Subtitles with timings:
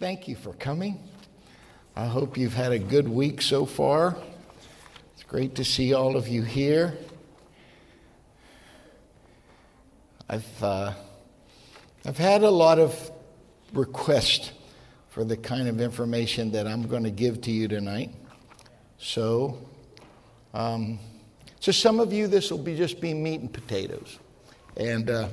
[0.00, 0.98] Thank you for coming.
[1.94, 4.16] I hope you've had a good week so far.
[5.12, 6.96] It's great to see all of you here.
[10.26, 10.94] I've, uh,
[12.06, 13.10] I've had a lot of
[13.74, 14.52] requests
[15.10, 18.14] for the kind of information that I'm going to give to you tonight.
[18.96, 19.58] So,
[20.54, 20.98] um,
[21.60, 24.18] so some of you, this will be just be meat and potatoes,
[24.78, 25.28] and uh,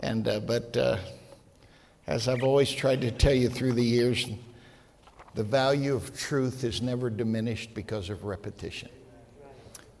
[0.00, 0.96] and uh, but uh,
[2.06, 4.26] as I've always tried to tell you through the years,
[5.34, 8.88] the value of truth is never diminished because of repetition.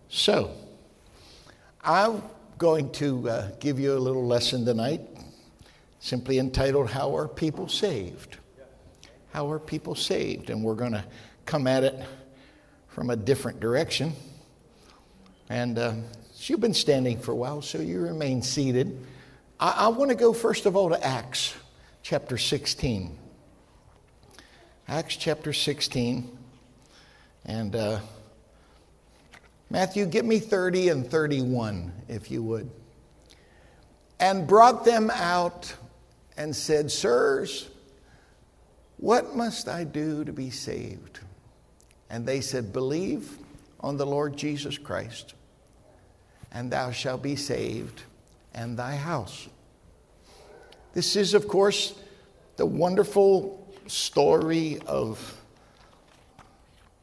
[0.08, 0.52] So,
[1.82, 2.22] I'm
[2.58, 5.00] going to uh, give you a little lesson tonight,
[6.00, 8.36] simply entitled How Are People Saved?
[9.32, 10.50] How are people saved?
[10.50, 11.04] And we're going to
[11.46, 12.04] come at it
[12.88, 14.12] from a different direction.
[15.48, 15.94] And uh,
[16.36, 19.06] you've been standing for a while, so you remain seated.
[19.58, 21.54] I, I want to go first of all to Acts
[22.02, 23.16] chapter 16.
[24.88, 26.38] Acts chapter 16.
[27.44, 28.00] And uh,
[29.70, 32.70] Matthew, give me 30 and 31, if you would.
[34.20, 35.74] And brought them out
[36.36, 37.68] and said, Sirs,
[38.98, 41.20] what must I do to be saved?
[42.10, 43.38] And they said, Believe
[43.80, 45.34] on the Lord Jesus Christ,
[46.52, 48.02] and thou shalt be saved
[48.54, 49.48] and thy house.
[50.92, 51.94] This is, of course,
[52.56, 55.40] the wonderful story of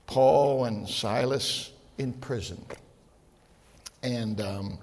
[0.05, 2.63] Paul and Silas in prison.
[4.03, 4.77] And um,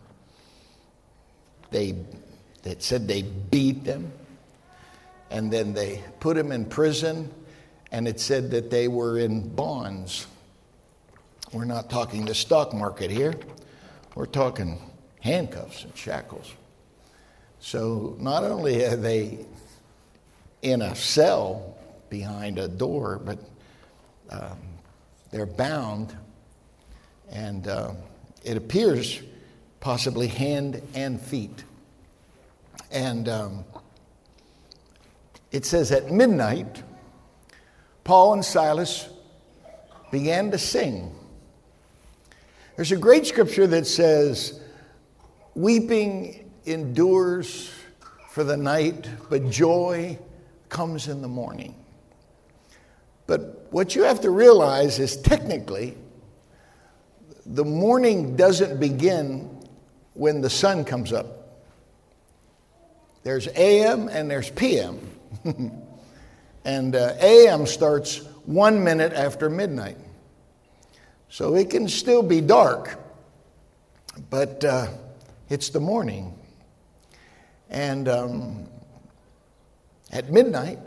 [1.70, 1.94] they,
[2.62, 4.12] they said they beat them,
[5.30, 7.30] and then they put them in prison,
[7.92, 10.26] and it said that they were in bonds.
[11.52, 13.34] We're not talking the stock market here,
[14.14, 14.78] we're talking
[15.20, 16.52] handcuffs and shackles.
[17.66, 19.44] So not only are they
[20.62, 21.76] in a cell
[22.08, 23.40] behind a door, but
[24.30, 24.56] um,
[25.32, 26.16] they're bound,
[27.28, 27.94] and uh,
[28.44, 29.20] it appears
[29.80, 31.64] possibly hand and feet.
[32.92, 33.64] And um,
[35.50, 36.84] it says at midnight,
[38.04, 39.08] Paul and Silas
[40.12, 41.12] began to sing.
[42.76, 44.60] There's a great scripture that says,
[45.56, 47.70] Weeping endures
[48.30, 50.18] for the night, but joy
[50.68, 51.74] comes in the morning.
[53.26, 55.96] But what you have to realize is technically,
[57.44, 59.50] the morning doesn't begin
[60.14, 61.26] when the sun comes up.
[63.22, 65.00] There's AM and there's PM.
[66.64, 69.96] and uh, AM starts one minute after midnight.
[71.28, 72.98] So it can still be dark,
[74.30, 74.86] but uh,
[75.48, 76.36] it's the morning.
[77.70, 78.68] And um,
[80.12, 80.78] at midnight,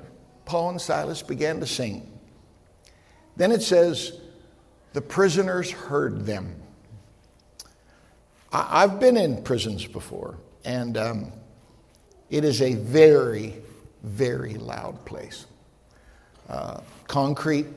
[0.45, 2.11] Paul and Silas began to sing.
[3.35, 4.19] Then it says,
[4.93, 6.55] the prisoners heard them.
[8.51, 11.31] I- have been in prisons before, and um,
[12.29, 13.61] it is a very,
[14.03, 15.45] very loud place.
[16.47, 17.67] Uh, concrete,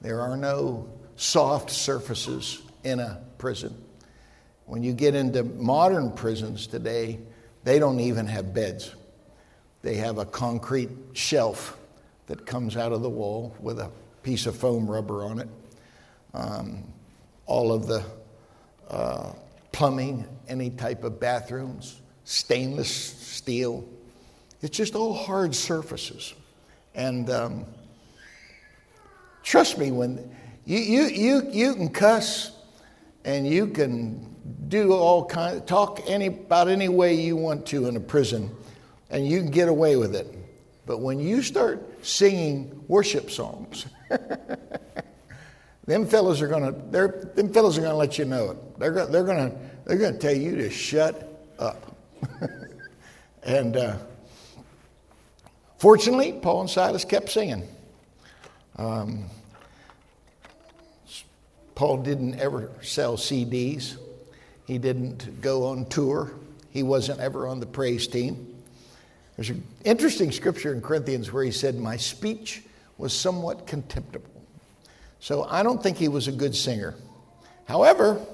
[0.00, 3.76] there are no soft surfaces in a prison.
[4.66, 7.18] When you get into modern prisons today,
[7.64, 8.94] they don't even have beds.
[9.82, 11.78] They have a concrete shelf
[12.26, 13.90] that comes out of the wall with a
[14.22, 15.48] piece of foam rubber on it.
[16.34, 16.84] Um,
[17.46, 18.04] all of the
[18.88, 19.32] uh,
[19.72, 23.88] plumbing, any type of bathrooms, stainless steel.
[24.62, 26.34] It's just all hard surfaces.
[26.94, 27.64] And um,
[29.42, 30.30] trust me, when
[30.66, 32.52] you, you, you, you can cuss
[33.24, 34.29] and you can
[34.68, 38.50] do all kind, talk any, about any way you want to in a prison,
[39.10, 40.26] and you can get away with it.
[40.86, 43.86] But when you start singing worship songs,
[45.86, 48.78] them fellows are gonna, them fellows are gonna let you know it.
[48.78, 49.52] They're, they're gonna,
[49.84, 51.96] they're gonna tell you to shut up.
[53.42, 53.96] and uh,
[55.78, 57.66] fortunately, Paul and Silas kept singing.
[58.76, 59.26] Um,
[61.74, 63.96] Paul didn't ever sell CDs.
[64.70, 66.30] He didn't go on tour.
[66.70, 68.54] He wasn't ever on the praise team.
[69.34, 72.62] There's an interesting scripture in Corinthians where he said, My speech
[72.96, 74.30] was somewhat contemptible.
[75.18, 76.94] So I don't think he was a good singer.
[77.66, 78.24] However,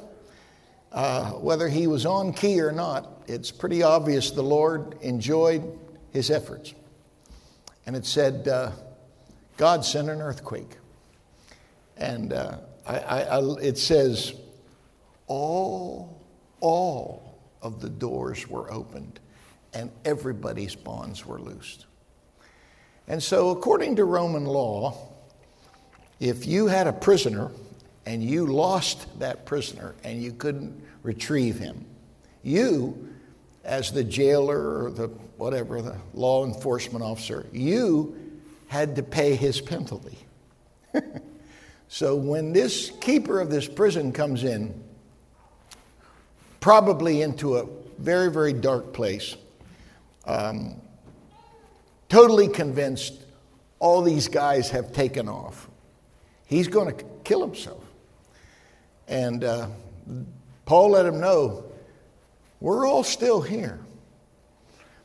[0.93, 5.65] uh, whether he was on key or not, it's pretty obvious the Lord enjoyed
[6.13, 6.75] his efforts.
[7.87, 8.73] And it said, uh,
[9.57, 10.77] God sent an earthquake.
[11.97, 14.35] And uh, I, I, I, it says,
[15.29, 16.16] all
[16.61, 19.21] all of the doors were opened
[19.75, 21.87] and everybody's bonds were loosed.
[23.09, 24.97] And so, according to Roman law,
[26.19, 27.51] if you had a prisoner
[28.07, 31.85] and you lost that prisoner and you couldn't retrieve him,
[32.43, 33.09] you,
[33.65, 38.17] as the jailer or the whatever, the law enforcement officer, you
[38.69, 40.19] had to pay his penalty.
[41.89, 44.83] so when this keeper of this prison comes in,
[46.67, 47.67] probably into a
[47.97, 49.37] very, very dark place,
[50.25, 50.75] um,
[52.09, 53.23] totally convinced
[53.79, 55.71] all these guys have taken off.
[56.45, 57.85] He's going to kill himself.
[59.07, 59.69] And uh,
[60.65, 61.67] Paul let him know,
[62.59, 63.79] we're all still here.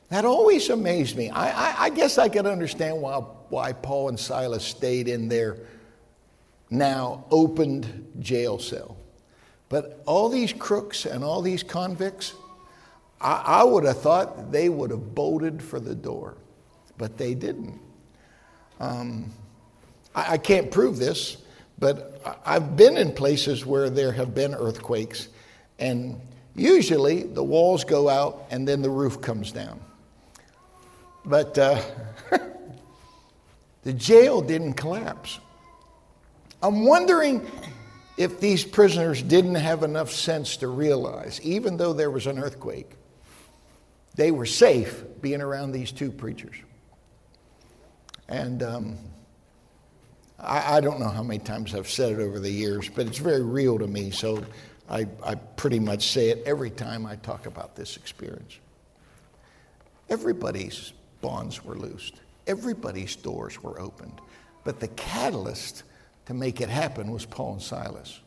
[0.10, 1.30] That always amazed me.
[1.30, 3.18] I, I, I guess I could understand why,
[3.50, 5.58] why Paul and Silas stayed in their
[6.72, 8.98] now opened jail cell.
[9.71, 12.33] But all these crooks and all these convicts,
[13.21, 16.35] I, I would have thought they would have bolted for the door,
[16.97, 17.79] but they didn't.
[18.81, 19.31] Um,
[20.13, 21.38] I, I can't prove this,
[21.79, 25.29] but I've been in places where there have been earthquakes,
[25.79, 26.19] and
[26.53, 29.79] usually the walls go out and then the roof comes down.
[31.24, 31.81] But uh,
[33.83, 35.39] the jail didn't collapse.
[36.62, 37.50] I'm wondering
[38.18, 42.92] if these prisoners didn't have enough sense to realize, even though there was an earthquake,
[44.16, 46.56] they were safe being around these two preachers.
[48.28, 48.98] And um,
[50.40, 53.18] I, I, don't know how many times I've said it over the years, but it's
[53.18, 54.44] very real to me, so
[54.90, 58.60] I, I pretty much say it every time I talk about this experience.
[60.10, 62.16] Everybody's bonds were loosed,
[62.48, 64.19] everybody's doors were opened,
[64.63, 65.84] but the catalyst
[66.25, 68.19] to make it happen was Paul and Silas.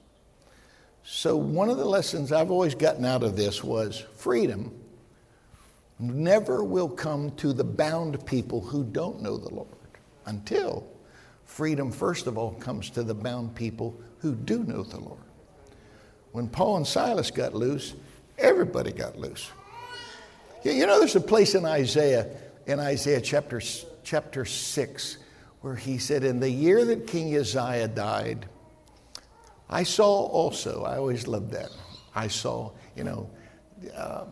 [1.05, 4.73] So, one of the lessons I've always gotten out of this was freedom
[5.99, 9.69] never will come to the bound people who don't know the Lord
[10.27, 10.87] until
[11.45, 15.21] freedom, first of all, comes to the bound people who do know the Lord.
[16.33, 17.95] When Paul and Silas got loose,
[18.39, 19.51] everybody got loose.
[20.65, 22.27] You know, there's a place in Isaiah,
[22.67, 23.61] in Isaiah chapter,
[24.03, 25.19] chapter 6,
[25.65, 28.45] where he said, In the year that King Uzziah died,
[29.71, 31.71] I saw also, I always loved that.
[32.15, 33.31] I saw, you know,
[33.97, 34.27] uh,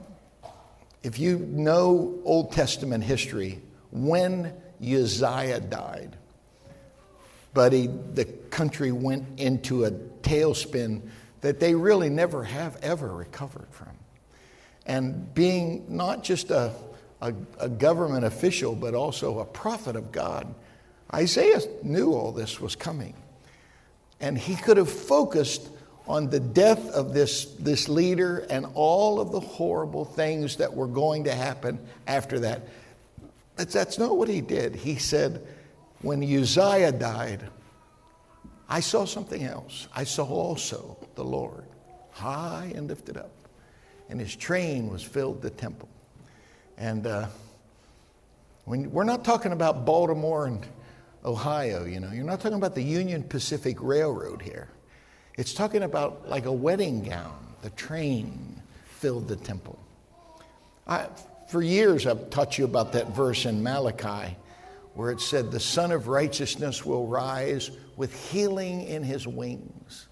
[1.02, 4.52] if you know Old Testament history, when
[4.82, 6.18] Uzziah died,
[7.54, 11.00] buddy, the country went into a tailspin
[11.40, 13.96] that they really never have ever recovered from.
[14.84, 16.74] And being not just a,
[17.22, 20.54] a, a government official, but also a prophet of God,
[21.14, 23.14] Isaiah knew all this was coming.
[24.20, 25.68] And he could have focused
[26.06, 30.86] on the death of this, this leader and all of the horrible things that were
[30.86, 32.62] going to happen after that.
[33.56, 34.74] But that's not what he did.
[34.74, 35.46] He said,
[36.00, 37.48] when Uzziah died,
[38.68, 39.86] I saw something else.
[39.94, 41.64] I saw also the Lord
[42.12, 43.32] high and lifted up,
[44.08, 45.88] and his train was filled the temple.
[46.76, 47.26] And uh,
[48.64, 50.64] when, we're not talking about Baltimore and
[51.24, 52.10] Ohio, you know.
[52.10, 54.68] You're not talking about the Union Pacific Railroad here.
[55.38, 57.38] It's talking about like a wedding gown.
[57.62, 59.78] The train filled the temple.
[60.86, 61.08] I,
[61.48, 64.36] for years, I've taught you about that verse in Malachi
[64.94, 70.08] where it said, The Sun of Righteousness will rise with healing in his wings.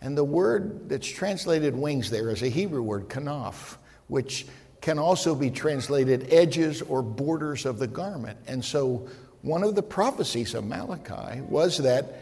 [0.00, 3.76] And the word that's translated wings there is a Hebrew word, kanaf,
[4.08, 4.46] which
[4.80, 8.38] can also be translated edges or borders of the garment.
[8.48, 9.08] And so
[9.42, 12.20] one of the prophecies of Malachi was that,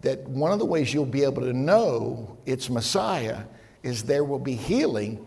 [0.00, 3.42] that one of the ways you'll be able to know it's Messiah
[3.82, 5.24] is there will be healing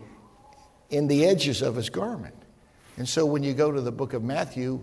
[0.90, 2.34] in the edges of his garment.
[2.96, 4.80] And so when you go to the book of Matthew,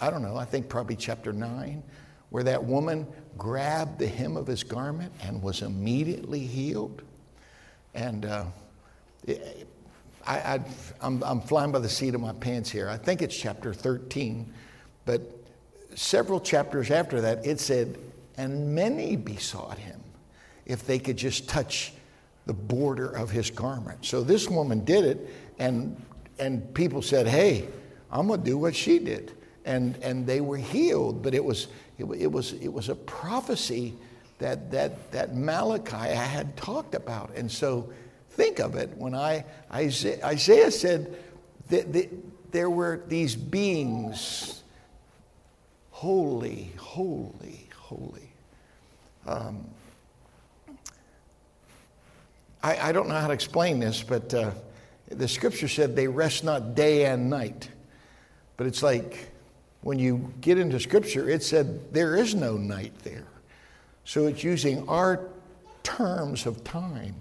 [0.00, 1.82] I don't know, I think probably chapter 9,
[2.30, 3.06] where that woman
[3.38, 7.02] grabbed the hem of his garment and was immediately healed.
[7.94, 8.44] And uh,
[10.26, 10.60] I,
[11.00, 12.88] am flying by the seat of my pants here.
[12.88, 14.52] I think it's chapter 13,
[15.04, 15.41] but
[15.94, 17.98] several chapters after that, it said,
[18.36, 20.00] and many besought him
[20.66, 21.92] if they could just touch
[22.46, 24.04] the border of his garment.
[24.04, 26.00] So this woman did it, and,
[26.38, 27.68] and people said, hey,
[28.10, 29.32] I'm going to do what she did.
[29.64, 31.68] And, and they were healed, but it was,
[31.98, 33.94] it, it, was, it was a prophecy
[34.38, 37.30] that, that, that Malachi had talked about.
[37.36, 37.92] And so
[38.30, 41.16] think of it when I, Isaiah, Isaiah said
[41.68, 42.10] that, that
[42.50, 44.61] there were these beings
[46.02, 48.28] holy, holy, holy.
[49.24, 49.64] Um,
[52.60, 54.50] I, I, don't know how to explain this, but uh,
[55.06, 57.68] the scripture said they rest not day and night.
[58.56, 59.30] But it's like
[59.82, 63.28] when you get into Scripture, it said there is no night there.
[64.04, 65.28] So it's using our
[65.84, 67.14] terms of time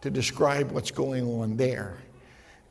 [0.00, 1.98] to describe what's going on there.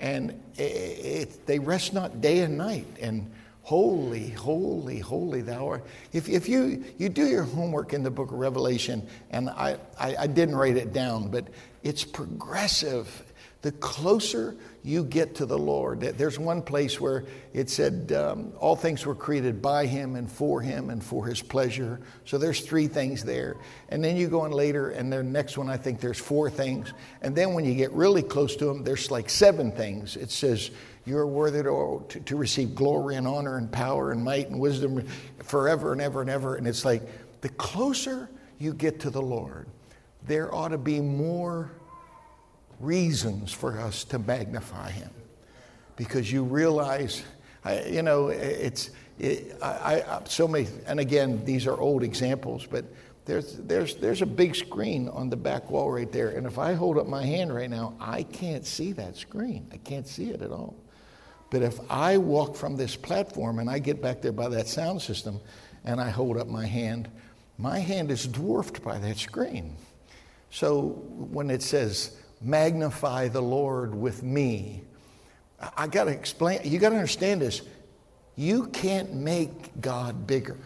[0.02, 2.88] And it, it, they rest not day and night.
[3.00, 3.32] And
[3.64, 5.86] holy, holy, holy thou art.
[6.12, 10.16] If, if you, you do your homework in the book of Revelation, and I, I,
[10.18, 11.48] I didn't write it down, but
[11.82, 13.24] it's progressive
[13.64, 16.02] the closer you get to the Lord.
[16.02, 20.60] There's one place where it said um, all things were created by Him and for
[20.60, 22.02] Him and for His pleasure.
[22.26, 23.56] So there's three things there.
[23.88, 26.94] And then you go on later, and the next one, I think there's four things.
[27.22, 30.18] And then when you get really close to Him, there's like seven things.
[30.18, 30.70] It says,
[31.06, 34.60] you are worthy to, to, to receive glory and honor and power and might and
[34.60, 35.06] wisdom
[35.44, 36.56] forever and ever and ever.
[36.56, 37.04] And it's like
[37.42, 39.68] the closer you get to the Lord,
[40.26, 41.72] there ought to be more
[42.80, 45.10] reasons for us to magnify him
[45.98, 47.24] because you realize,
[47.88, 52.86] you know, it's, it, I, I, so many, and again, these are old examples, but
[53.26, 56.30] there's, there's, there's a big screen on the back wall right there.
[56.30, 59.68] And if I hold up my hand right now, I can't see that screen.
[59.72, 60.76] I can't see it at all.
[61.54, 65.04] But if I walk from this platform and I get back there by that sound
[65.04, 65.40] system
[65.86, 67.12] and I hold up my hand,
[67.60, 69.76] my hand is dwarfed by that screen.
[70.50, 74.82] So when it says, magnify the Lord with me.
[75.78, 77.62] I, got to explain, you got to understand this.
[78.36, 80.58] You can't make God bigger.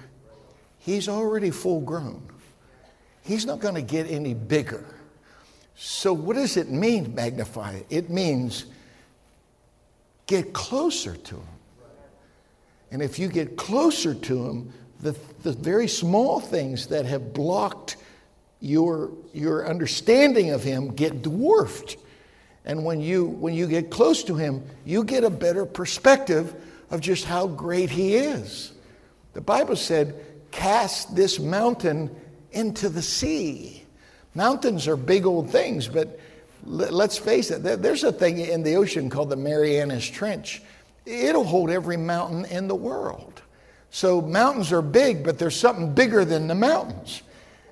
[0.79, 2.29] He's already full grown.
[3.23, 4.85] He's not going to get any bigger.
[5.75, 8.09] So, what does it mean, magnify it?
[8.09, 8.67] Means
[10.27, 11.47] get closer to Him.
[12.91, 17.97] And if you get closer to Him, the, the very small things that have blocked
[18.59, 21.97] your, your understanding of him get dwarfed.
[22.65, 26.55] And when you, when you get close to him, you get a better perspective
[26.89, 28.73] of just how great he is.
[29.33, 32.09] The Bible said, Cast this mountain
[32.51, 33.83] into the sea.
[34.33, 36.19] Mountains are big old things, but
[36.67, 40.61] let's face it, there's a thing in the ocean called the Marianas Trench.
[41.05, 43.41] It'll hold every mountain in the world.
[43.89, 47.21] So mountains are big, but there's something bigger than the mountains.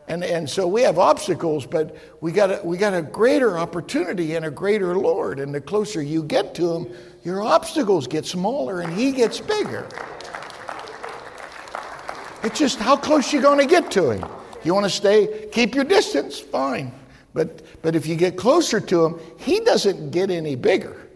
[0.07, 4.35] And, and so we have obstacles, but we got, a, we got a greater opportunity
[4.35, 5.39] and a greater Lord.
[5.39, 9.87] And the closer you get to Him, your obstacles get smaller and He gets bigger.
[12.43, 14.29] It's just how close you're going to get to Him.
[14.63, 16.91] You want to stay, keep your distance, fine.
[17.33, 21.07] But, but if you get closer to Him, He doesn't get any bigger.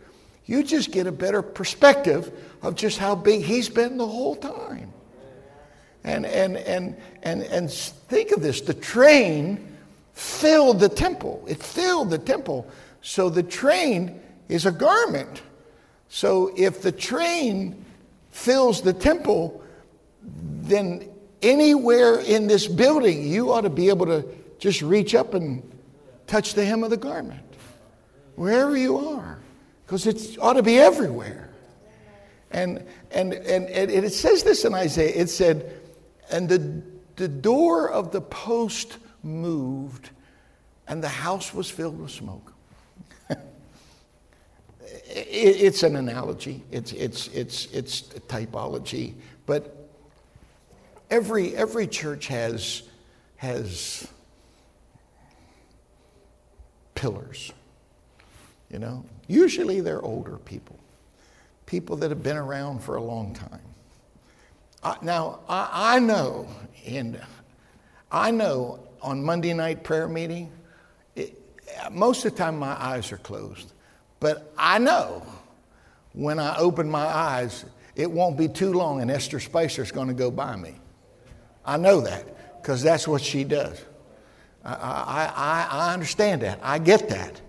[0.46, 4.94] You just get a better perspective of just how big He's been the whole time.
[6.04, 9.76] And, and, and, and, and think of this the train
[10.14, 11.44] filled the temple.
[11.48, 12.70] It filled the temple.
[13.02, 15.42] So the train is a garment.
[16.08, 17.84] So if the train
[18.30, 19.64] fills the temple,
[20.22, 21.10] then
[21.42, 24.24] anywhere in this building, you ought to be able to
[24.60, 25.64] just reach up and
[26.30, 27.56] touch the hem of the garment,
[28.36, 29.40] wherever you are,
[29.86, 31.50] because it ought to be everywhere.
[32.52, 35.82] And, and, and, and it says this in Isaiah it said,
[36.32, 36.82] and the,
[37.16, 40.12] the door of the post moved,
[40.88, 42.54] and the house was filled with smoke.
[45.10, 49.16] it's an analogy, it's, it's, it's, it's typology,
[49.48, 49.90] but
[51.10, 52.84] every, every church has,
[53.38, 54.08] has
[57.00, 57.54] pillars.
[58.70, 60.78] You know, usually they're older people,
[61.66, 63.62] people that have been around for a long time.
[64.84, 66.48] Uh, now, I, I know,
[66.86, 67.20] and
[68.12, 70.52] I know on Monday night prayer meeting,
[71.16, 71.42] it,
[71.90, 73.72] most of the time my eyes are closed.
[74.20, 75.26] But I know
[76.12, 77.64] when I open my eyes,
[77.96, 80.76] it won't be too long and Esther Spicer's going to go by me.
[81.66, 83.80] I know that because that's what she does.
[84.64, 86.60] I, I, I, understand that.
[86.62, 87.42] I get that.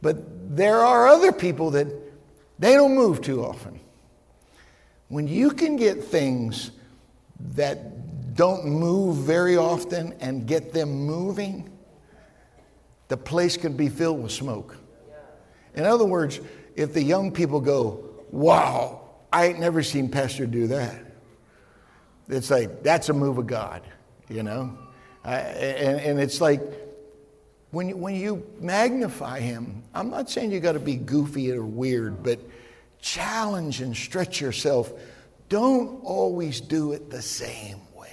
[0.00, 1.86] But there are other people that
[2.58, 3.80] they don't move too often.
[5.08, 6.70] When you can get things
[7.54, 11.70] that don't move very often and get them moving,
[13.08, 14.76] the place can be filled with smoke.
[15.74, 16.40] In other words,
[16.74, 19.02] if the young people go, Wow,
[19.32, 20.96] I ain't never seen Pastor do that.
[22.28, 23.82] It's like, that's a move of God,
[24.28, 24.76] you know?
[25.26, 26.62] And, and it's like,
[27.72, 31.64] when you, when you magnify him, I'm not saying you got to be goofy or
[31.64, 32.38] weird, but
[33.00, 34.92] challenge and stretch yourself.
[35.48, 38.08] Don't always do it the same way.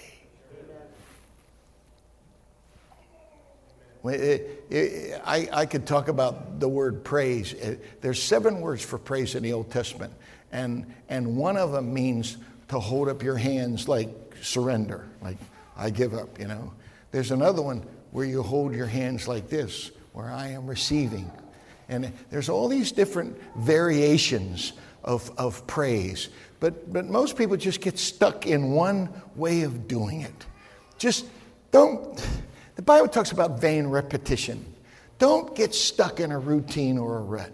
[4.05, 7.53] It, it, I, I could talk about the word praise.
[7.53, 10.13] Uh, there's seven words for praise in the Old Testament,
[10.51, 12.37] and, and one of them means
[12.69, 14.09] to hold up your hands like
[14.41, 15.37] surrender, like
[15.77, 16.73] I give up, you know.
[17.13, 21.31] There's another one where you hold your hands like this, where I am receiving.
[21.87, 26.29] And there's all these different variations of, of praise.
[26.59, 30.45] But, but most people just get stuck in one way of doing it.
[30.97, 31.27] Just
[31.69, 32.27] don't,
[32.75, 34.65] the Bible talks about vain repetition.
[35.19, 37.53] Don't get stuck in a routine or a rut.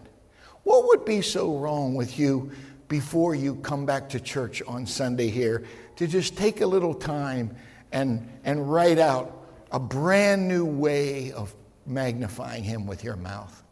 [0.64, 2.52] What would be so wrong with you
[2.88, 5.66] before you come back to church on Sunday here
[5.98, 7.58] to just take a little time
[7.92, 9.36] and, and write out
[9.72, 11.54] a brand new way of
[11.86, 13.64] magnifying Him with your mouth?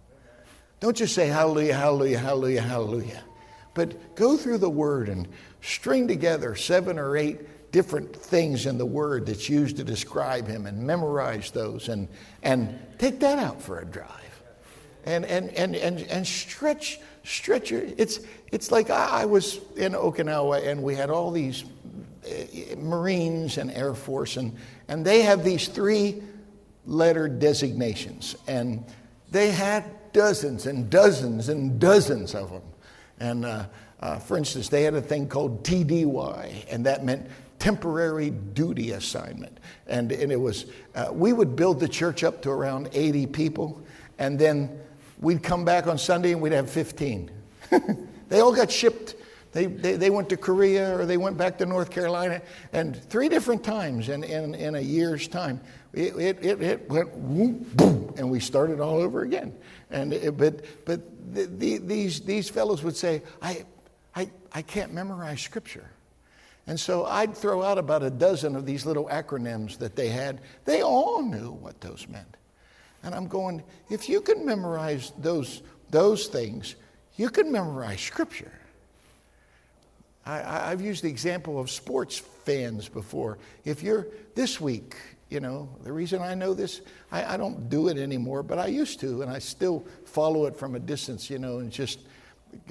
[0.80, 3.24] Don't just say hallelujah, hallelujah, hallelujah, hallelujah.
[3.74, 5.28] But go through the Word and
[5.62, 10.66] string together seven or eight different things in the Word that's used to describe Him
[10.66, 12.08] and memorize those and,
[12.44, 14.12] and take that out for a drive.
[15.06, 18.20] And, and, and, and, and stretch, stretch your, it's,
[18.52, 21.64] it's like I, I was in Okinawa and we had all these
[22.78, 24.56] Marines and Air Force, and,
[24.88, 26.22] and they have these three
[26.86, 28.36] letter designations.
[28.48, 28.84] And
[29.32, 32.62] they had dozens and dozens and dozens of them.
[33.20, 33.66] And uh,
[34.00, 37.28] uh, for instance, they had a thing called TDY, and that meant
[37.60, 39.60] temporary duty assignment.
[39.88, 43.82] And, and it was, uh, we would build the church up to around 80 people,
[44.20, 44.80] and then
[45.20, 47.32] we'd come back on Sunday and we'd have 15.
[48.30, 49.16] they all got shipped.
[49.52, 52.42] They, they, they, went to Korea or they went back to North Carolina,
[52.74, 55.62] and three different times in, in, in a year's time,
[55.94, 59.56] it, it, it, it went boom, boom, and we started all over again.
[59.90, 61.02] And it, but but
[61.34, 63.66] the, the, these, these fellows would say, I,
[64.16, 65.90] I, I can't memorize scripture.
[66.68, 70.42] And so I'd throw out about a dozen of these little acronyms that they had.
[70.66, 72.36] They all knew what those meant.
[73.04, 76.76] And I'm going, if you can memorize those, those things,
[77.16, 78.52] you can memorize scripture.
[80.28, 83.38] I, have used the example of sports fans before.
[83.64, 84.96] If you're this week,
[85.30, 86.82] you know, the reason I know this,
[87.12, 90.56] I, I, don't do it anymore, but I used to, and I still follow it
[90.56, 92.00] from a distance, you know, and just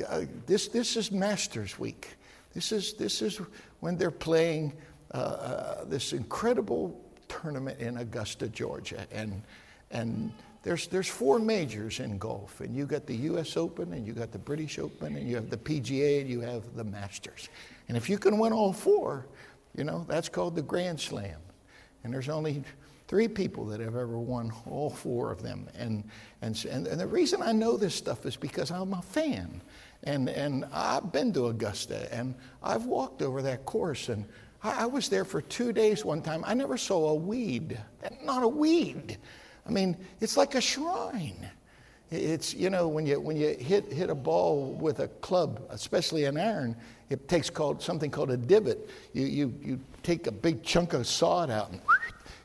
[0.08, 2.08] uh, this, this is Masters Week.
[2.54, 3.40] This is, this is
[3.80, 4.72] when they're playing
[5.12, 9.06] uh, uh, this incredible tournament in Augusta, Georgia.
[9.12, 9.42] And,
[9.90, 10.32] and
[10.66, 14.32] there's, there's four majors in golf, and you got the US Open, and you got
[14.32, 17.50] the British Open, and you have the PGA, and you have the Masters.
[17.86, 19.26] And if you can win all four,
[19.76, 21.38] you know, that's called the Grand Slam.
[22.02, 22.64] And there's only
[23.06, 25.68] three people that have ever won all four of them.
[25.78, 26.02] And,
[26.42, 29.62] and, and, the reason I know this stuff is because I'm a fan.
[30.02, 34.08] And, and I've been to Augusta and I've walked over that course.
[34.08, 34.24] And
[34.64, 36.42] I, I was there for two days one time.
[36.44, 37.78] I never saw a weed.
[38.24, 39.18] Not a weed.
[39.66, 41.48] I mean, it's like a shrine.
[42.10, 46.24] It's, you know, when you, when you hit, hit a ball with a club, especially
[46.24, 46.76] an iron,
[47.10, 48.88] it takes called, something called a divot.
[49.12, 51.80] You, you, you take a big chunk of sod out and,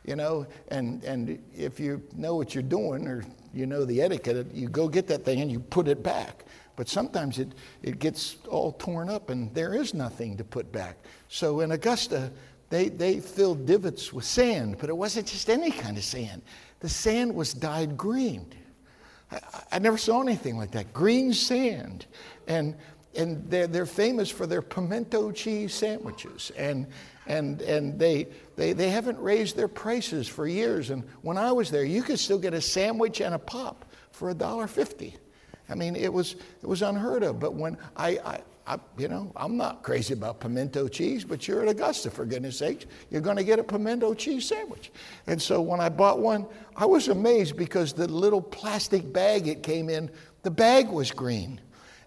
[0.03, 4.47] you know, and, and if you know what you're doing or you know the etiquette,
[4.51, 6.45] you go get that thing and you put it back.
[6.75, 7.49] But sometimes it,
[7.83, 10.97] it gets all torn up and there is nothing to put back.
[11.27, 12.31] So in Augusta,
[12.71, 16.41] they, they filled divots with sand, but it wasn't just any kind of sand.
[16.81, 18.45] The sand was dyed green.
[19.31, 19.39] I,
[19.73, 20.93] I never saw anything like that.
[20.93, 22.05] Green sand.
[22.47, 22.75] And,
[23.15, 26.51] and they're, they're famous for their pimento cheese sandwiches.
[26.57, 26.87] And,
[27.27, 30.89] and, and they, they, they haven't raised their prices for years.
[30.89, 34.33] And when I was there, you could still get a sandwich and a pop for
[34.33, 35.13] $1.50.
[35.69, 37.39] I mean, it was, it was unheard of.
[37.39, 41.63] But when I, I, I, you know, I'm not crazy about pimento cheese, but you're
[41.63, 42.85] at Augusta, for goodness sakes.
[43.09, 44.91] You're going to get a pimento cheese sandwich.
[45.27, 46.45] And so when I bought one,
[46.75, 50.11] I was amazed because the little plastic bag it came in,
[50.43, 51.59] the bag was green.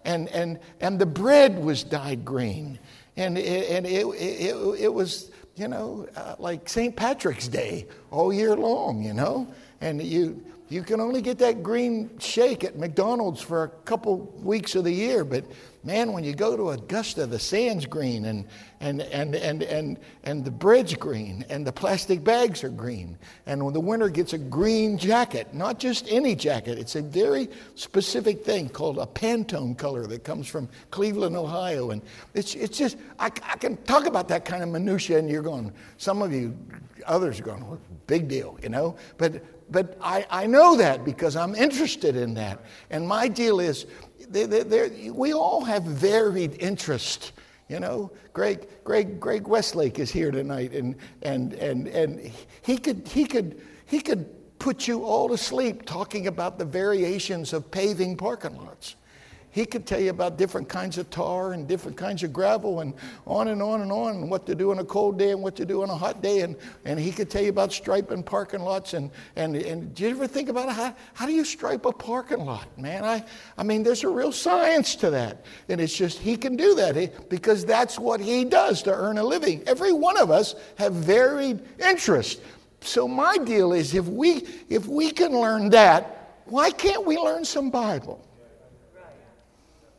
[0.05, 2.79] And, and, and the bread was dyed green.
[3.17, 6.95] And, it, and it, it, it was, you know, uh, like St.
[6.95, 9.53] Patrick's Day all year long, you know?
[9.81, 14.73] And you, you can only get that green shake at McDonald's for a couple weeks
[14.73, 15.45] of the year, but
[15.83, 18.47] man, when you go to Augusta, the sand's green and,
[18.79, 23.15] and, and, and, and, and the bread's green and the plastic bags are green.
[23.45, 27.47] And when the winter gets a green jacket, not just any jacket, it's a very
[27.75, 31.91] specific thing called a Pantone color that comes from Cleveland, Ohio.
[31.91, 32.01] And
[32.33, 35.71] it's, it's just, I, I can talk about that kind of minutia and you're going,
[35.97, 36.57] some of you,
[37.05, 38.95] others are going, big deal, you know?
[39.17, 42.59] But but I, I know that because I'm interested in that.
[42.89, 43.85] And my deal is,
[44.29, 47.31] they, they, we all have varied interest.
[47.67, 53.07] You know, Greg, Greg, Greg Westlake is here tonight, and, and, and, and he, could,
[53.07, 58.17] he, could, he could put you all to sleep talking about the variations of paving
[58.17, 58.95] parking lots.
[59.55, 62.93] He could tell you about different kinds of tar and different kinds of gravel and
[63.25, 65.55] on and on and on, and what to do on a cold day and what
[65.55, 66.41] to do on a hot day.
[66.41, 68.93] And, and he could tell you about striping parking lots.
[68.93, 72.43] And, and, and do you ever think about how, how do you stripe a parking
[72.43, 73.05] lot, man?
[73.05, 73.23] I,
[73.57, 75.45] I mean, there's a real science to that.
[75.69, 79.17] And it's just, he can do that eh, because that's what he does to earn
[79.19, 79.63] a living.
[79.67, 82.41] Every one of us have varied interests.
[82.81, 87.45] So my deal is if we if we can learn that, why can't we learn
[87.45, 88.21] some Bible?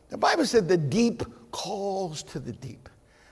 [0.09, 2.89] The Bible said the deep calls to the deep.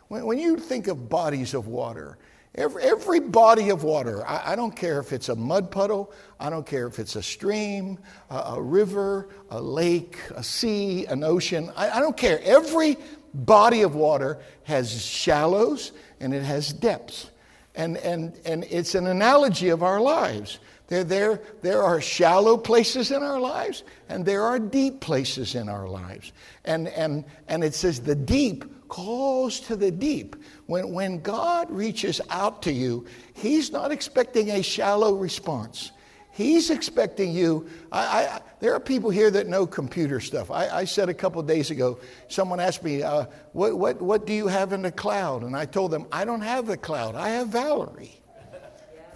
[0.07, 2.17] When, when you think of bodies of water,
[2.53, 6.49] every, every body of water, I, I, don't care if it's a mud puddle, I
[6.49, 11.71] don't care if it's a stream, a, a river, a lake, a sea, an ocean,
[11.75, 12.39] I, I don't care.
[12.43, 12.97] Every
[13.33, 17.31] body of water has shallows and it has depths.
[17.75, 20.59] And, and, and it's an analogy of our lives.
[20.87, 25.67] There, there, there are shallow places in our lives, and there are deep places in
[25.67, 26.31] our lives.
[26.63, 30.35] And, and, and it says the deep calls to the deep.
[30.67, 35.91] When, when God reaches out to you, He's not expecting a shallow response.
[36.31, 37.67] He's expecting you.
[37.93, 40.51] I, I, there are people here that know computer stuff.
[40.51, 44.33] I, I said a couple days ago, someone asked me, uh, what, what, what do
[44.33, 45.43] you have in the cloud?
[45.43, 48.19] And I told them, I don't have the cloud, I have Valerie.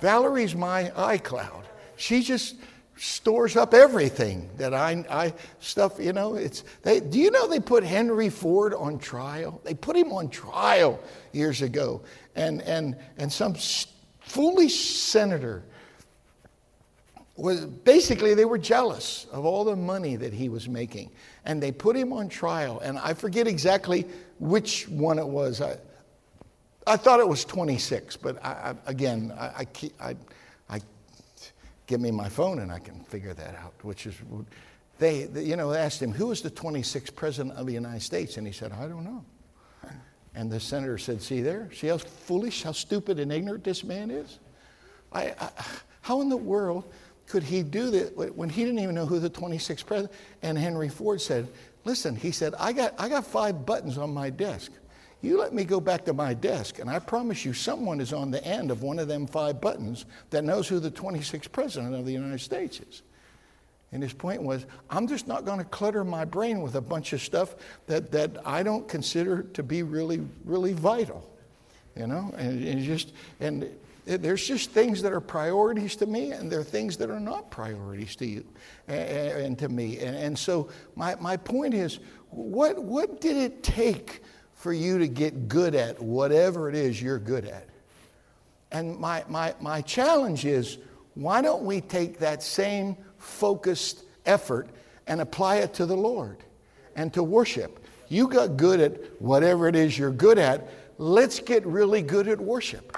[0.01, 1.63] Valerie's my iCloud.
[1.97, 2.55] She just
[2.97, 6.35] stores up everything that I, I stuff, you know.
[6.35, 9.61] It's, they, do you know they put Henry Ford on trial?
[9.63, 10.99] They put him on trial
[11.31, 12.01] years ago.
[12.35, 13.55] And, and, and some
[14.19, 15.63] foolish senator
[17.39, 21.09] was basically they were jealous of all the money that he was making
[21.45, 24.05] and they put him on trial and i forget exactly
[24.39, 25.77] which one it was i,
[26.89, 29.67] I thought it was 26 but I, I, again I,
[29.99, 30.15] I,
[30.69, 30.79] I,
[31.87, 34.15] give me my phone and i can figure that out which is
[34.99, 38.45] they, you know asked him who was the 26th president of the united states and
[38.45, 39.23] he said i don't know
[40.35, 44.11] and the senator said see there see how foolish how stupid and ignorant this man
[44.11, 44.39] is
[45.11, 45.33] I,
[46.01, 46.85] how in the world
[47.27, 50.13] could he do that when he didn't even know who the 26th president?
[50.41, 51.47] And Henry Ford said,
[51.85, 54.71] Listen, he said, I got, I got five buttons on my desk.
[55.21, 58.31] You let me go back to my desk, and I promise you, someone is on
[58.31, 62.05] the end of one of them five buttons that knows who the 26th president of
[62.05, 63.01] the United States is.
[63.91, 67.11] And his point was, I'm just not going to clutter my brain with a bunch
[67.11, 67.55] of stuff
[67.87, 71.25] that, that I don't consider to be really, really vital.
[71.95, 73.69] You know, and, and just, and
[74.05, 77.51] there's just things that are priorities to me, and there are things that are not
[77.51, 78.45] priorities to you
[78.87, 79.99] and, and to me.
[79.99, 84.21] And, and, so, my, my point is what, what did it take
[84.59, 87.65] for you to get good at whatever it is you're good at?
[88.73, 90.79] And my, my, my challenge is
[91.13, 94.67] why don't we take that same focused effort
[95.07, 96.43] and apply it to the Lord
[96.97, 97.85] and to worship?
[98.09, 100.67] You got good at whatever it is you're good at.
[100.97, 102.97] Let's get really good at worship.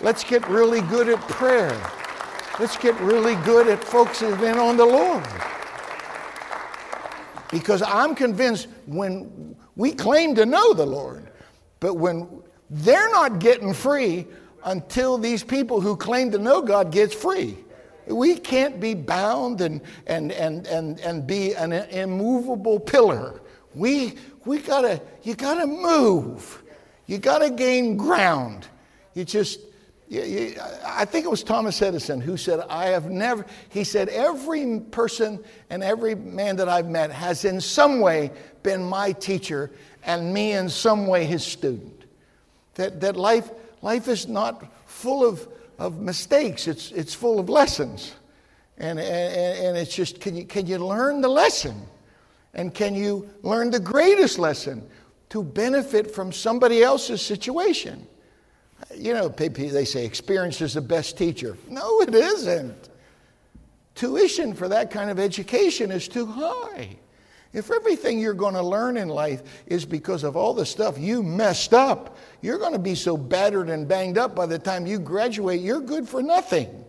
[0.00, 1.76] Let's get really good at prayer.
[2.60, 5.26] Let's get really good at focusing in on the Lord.
[7.50, 11.28] Because I'm convinced when we claim to know the Lord,
[11.80, 12.28] but when
[12.70, 14.26] they're not getting free
[14.64, 17.56] until these people who claim to know God gets free.
[18.06, 23.40] We can't be bound and, and, and, and, and be an immovable pillar.
[23.74, 26.62] We, we gotta, you gotta move.
[27.06, 28.66] You gotta gain ground.
[29.14, 29.60] You just,
[30.12, 35.42] I think it was Thomas Edison who said, I have never, he said, every person
[35.70, 38.30] and every man that I've met has in some way
[38.62, 39.70] been my teacher
[40.02, 42.04] and me in some way his student.
[42.74, 43.50] That, that life,
[43.82, 48.14] life is not full of, of mistakes, it's, it's full of lessons.
[48.76, 51.80] And, and, and it's just, can you, can you learn the lesson?
[52.52, 54.86] And can you learn the greatest lesson
[55.30, 58.06] to benefit from somebody else's situation?
[58.94, 61.56] You know, they say experience is the best teacher.
[61.68, 62.88] No, it isn't.
[63.94, 66.96] Tuition for that kind of education is too high.
[67.52, 71.22] If everything you're going to learn in life is because of all the stuff you
[71.22, 74.98] messed up, you're going to be so battered and banged up by the time you
[74.98, 76.84] graduate, you're good for nothing.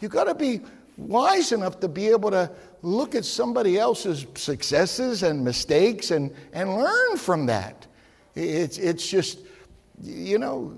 [0.00, 0.60] You've got to be
[0.98, 2.50] wise enough to be able to
[2.82, 7.86] look at somebody else's successes and mistakes and, and learn from that.
[8.34, 9.38] It's, it's just,
[10.02, 10.74] you know,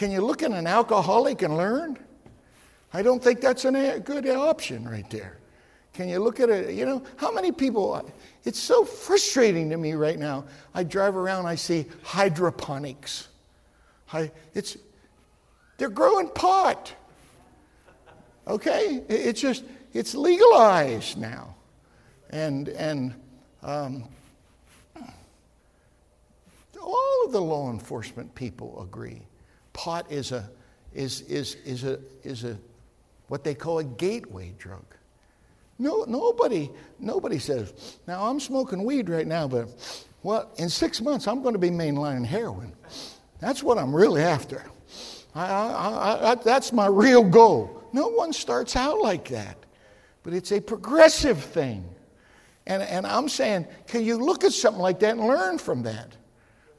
[0.00, 1.98] can you look at an alcoholic and learn?
[2.94, 5.36] I don't think that's a good option right there.
[5.92, 6.74] Can you look at it?
[6.74, 8.10] You know, how many people?
[8.44, 10.46] It's so frustrating to me right now.
[10.72, 13.28] I drive around, I see hydroponics.
[14.10, 14.78] I, it's,
[15.76, 16.94] they're growing pot.
[18.48, 19.02] Okay?
[19.06, 21.56] It's just, it's legalized now.
[22.30, 23.14] And, and
[23.62, 24.04] Um,
[26.80, 29.20] all of the law enforcement people agree
[29.72, 30.48] pot is a
[30.94, 32.56] is is is a is a
[33.28, 34.84] what they call a gateway drug.
[35.78, 37.72] No, nobody nobody says
[38.06, 39.68] now I'm smoking weed right now, but
[40.22, 42.72] well in six months I'm going to be mainlining heroin.
[43.40, 44.64] That's what I'm really after.
[45.34, 47.84] I, I, I, that's my real goal.
[47.92, 49.56] No one starts out like that,
[50.22, 51.84] but it's a progressive thing.
[52.66, 56.16] And, and I'm saying, can you look at something like that and learn from that?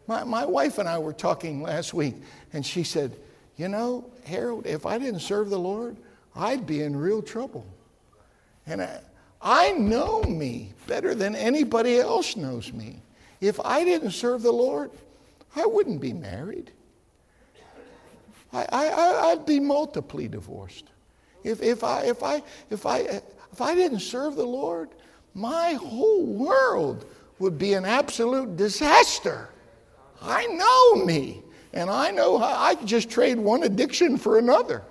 [0.07, 2.15] My, my wife and I were talking last week,
[2.53, 3.15] and she said,
[3.57, 5.97] You know, Harold, if I didn't serve the Lord,
[6.35, 7.65] I'd be in real trouble.
[8.65, 8.99] And I,
[9.41, 13.01] I know me better than anybody else knows me.
[13.39, 14.91] If I didn't serve the Lord,
[15.55, 16.71] I wouldn't be married.
[18.53, 20.85] I, I, I'd be multiply divorced.
[21.43, 22.99] If, if, I, if, I, if, I,
[23.51, 24.89] if I didn't serve the Lord,
[25.33, 27.05] my whole world
[27.39, 29.49] would be an absolute disaster.
[30.21, 31.41] I know me,
[31.73, 34.83] and I know how I just trade one addiction for another.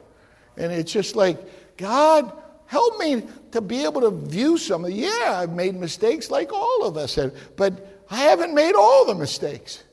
[0.57, 2.33] And it's just like, God,
[2.66, 6.85] help me to be able to view some of, yeah, I've made mistakes like all
[6.85, 9.85] of us have, but I haven't made all the mistakes.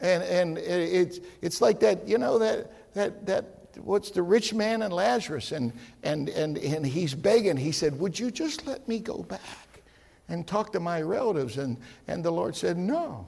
[0.00, 3.44] And, and it's, it's like that, you know, that, that, that,
[3.82, 5.52] what's the rich man and Lazarus?
[5.52, 5.72] And,
[6.02, 7.56] and, and, and he's begging.
[7.56, 9.82] He said, Would you just let me go back
[10.28, 11.56] and talk to my relatives?
[11.56, 11.76] And,
[12.08, 13.26] and the Lord said, No.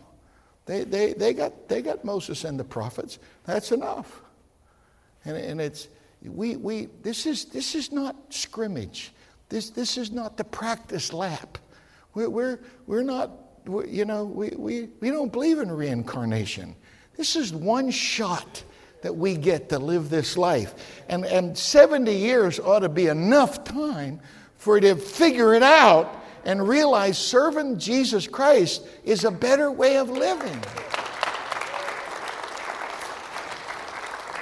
[0.66, 3.18] They, they, they, got, they got Moses and the prophets.
[3.44, 4.22] That's enough.
[5.24, 5.88] And, and it's,
[6.22, 9.12] we, we, this, is, this is not scrimmage.
[9.50, 11.58] This, this is not the practice lap.
[12.14, 13.30] We're, we're, we're not
[13.86, 16.76] you know, we, we, we don't believe in reincarnation.
[17.16, 18.62] This is one shot
[19.02, 21.02] that we get to live this life.
[21.08, 24.20] And, and 70 years ought to be enough time
[24.56, 30.10] for to figure it out and realize serving Jesus Christ is a better way of
[30.10, 30.62] living.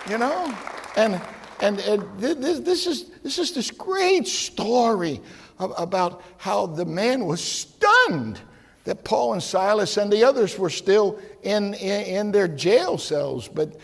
[0.08, 0.58] You know?
[0.96, 1.20] And,
[1.60, 5.20] and, and this, this, is, this is this great story
[5.58, 8.40] about how the man was stunned
[8.84, 13.46] that Paul and Silas and the others were still in, in, in, their jail cells.
[13.46, 13.76] But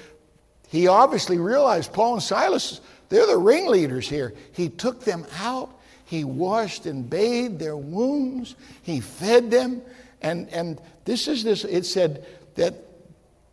[0.68, 4.34] he obviously realized Paul and Silas, they're the ringleaders here.
[4.52, 5.77] He took them out,
[6.08, 9.82] he washed and bathed their wounds, he fed them.
[10.22, 12.74] And, and this is this it said that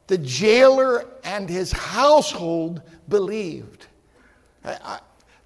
[0.08, 3.88] the jailer and his household believed.
[4.64, 5.00] I, I,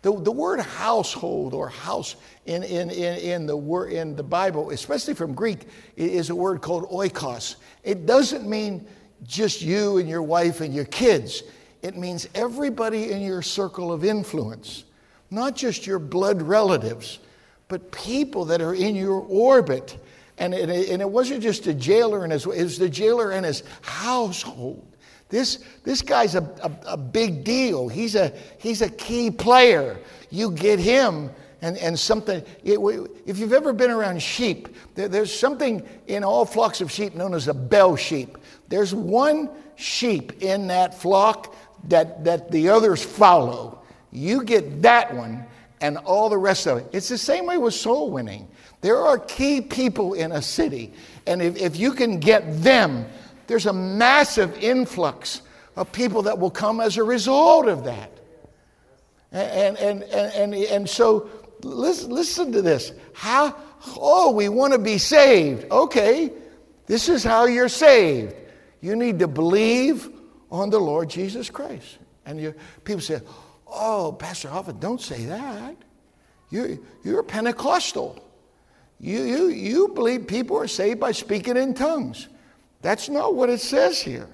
[0.04, 4.70] the, the word household or house in, in, in, in, the word, in the Bible,
[4.70, 7.56] especially from Greek, is a word called oikos.
[7.84, 8.86] It doesn't mean
[9.24, 11.42] just you and your wife and your kids,
[11.82, 14.84] it means everybody in your circle of influence,
[15.32, 17.20] not just your blood relatives,
[17.68, 19.98] but people that are in your orbit.
[20.38, 23.46] And it, and it wasn't just a jailer and his, it was the jailer and
[23.46, 24.86] his household.
[25.30, 27.88] This, this guy's a, a, a, big deal.
[27.88, 30.00] He's a, he's a key player.
[30.32, 31.30] You get him,
[31.62, 32.44] and, and something.
[32.64, 32.80] It,
[33.26, 37.34] if you've ever been around sheep, there, there's something in all flocks of sheep known
[37.34, 38.38] as a bell sheep.
[38.70, 43.79] There's one sheep in that flock that, that the others follow.
[44.12, 45.46] You get that one,
[45.82, 46.88] and all the rest of it.
[46.92, 48.48] It's the same way with soul winning.
[48.82, 50.94] There are key people in a city,
[51.28, 53.06] and if, if you can get them,
[53.48, 55.42] there's a massive influx
[55.76, 58.12] of people that will come as a result of that.
[59.32, 61.30] And, and, and, and, and so
[61.64, 62.92] listen, listen to this.
[63.14, 63.56] How,
[63.98, 65.72] oh, we want to be saved.
[65.72, 66.32] Okay,
[66.86, 68.36] this is how you're saved.
[68.82, 70.10] You need to believe
[70.52, 71.98] on the Lord Jesus Christ.
[72.26, 73.22] And you, people say,
[73.72, 75.76] oh, Pastor Alpha, don't say that.
[76.50, 78.24] You're, you're Pentecostal.
[79.00, 82.28] You, you, you believe people are saved by speaking in tongues.
[82.82, 84.28] That's not what it says here.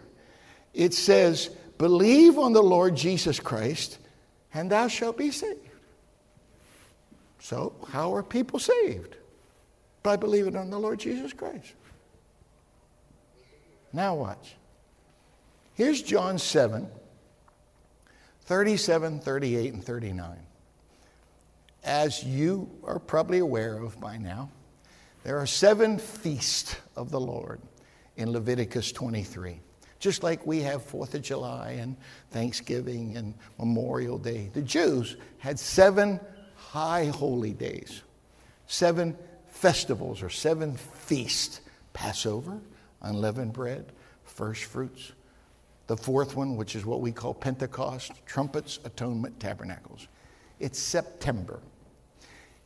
[0.73, 3.99] It says, Believe on the Lord Jesus Christ,
[4.53, 5.59] and thou shalt be saved.
[7.39, 9.17] So, how are people saved?
[10.01, 11.73] By believing on the Lord Jesus Christ.
[13.91, 14.55] Now, watch.
[15.73, 16.89] Here's John 7
[18.45, 20.37] 37, 38, and 39.
[21.83, 24.49] As you are probably aware of by now,
[25.23, 27.59] there are seven feasts of the Lord
[28.17, 29.59] in Leviticus 23.
[29.99, 31.95] Just like we have Fourth of July and
[32.29, 36.19] Thanksgiving and Memorial Day, the Jews had seven
[36.55, 38.03] high holy days,
[38.67, 41.61] seven festivals or seven feasts
[41.95, 42.59] Passover,
[43.01, 43.85] unleavened bread,
[44.25, 45.13] first fruits.
[45.87, 50.07] The fourth one, which is what we call Pentecost, trumpets, atonement, tabernacles.
[50.59, 51.59] It's September.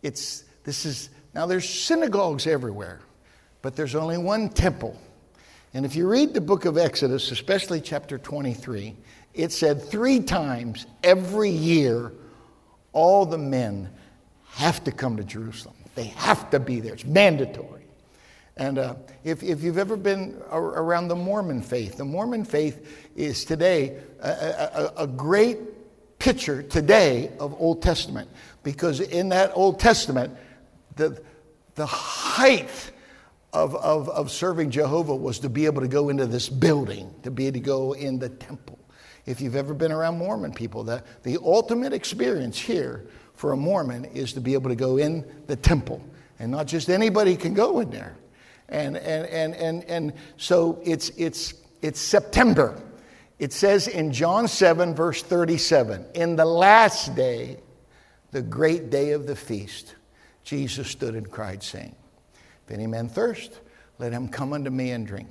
[0.02, 3.02] It's, this is, now there's synagogues everywhere.
[3.62, 4.98] but there's only one temple.
[5.74, 8.96] And if you read the book of Exodus, especially chapter 23,
[9.34, 12.12] it said three times every year
[12.94, 13.90] all the men
[14.52, 15.76] have to come to Jerusalem.
[15.96, 17.86] They have to be there, it's mandatory.
[18.60, 23.46] And uh, if, if you've ever been around the Mormon faith, the Mormon faith is
[23.46, 25.58] today a, a, a great
[26.20, 28.30] picture today of Old Testament
[28.62, 30.36] because in that Old Testament,
[30.98, 31.24] the,
[31.76, 32.92] the height
[33.54, 37.32] of, of, of serving Jehovah was to be able to go into this building, to
[37.32, 38.78] be able to go in the temple.
[39.26, 44.04] If you've ever been around Mormon people, the, the ultimate experience here for a Mormon
[44.04, 46.04] is to be able to go in the temple.
[46.40, 48.18] And not just anybody can go in there.
[48.70, 52.82] And, and, and, and, and so it's, it's, it's September.
[53.40, 57.58] It says in John 7, verse 37, in the last day,
[58.32, 59.96] the great day of the feast,
[60.44, 61.96] Jesus stood and cried, saying,
[62.66, 63.60] If any man thirst,
[63.98, 65.30] let him come unto me and drink.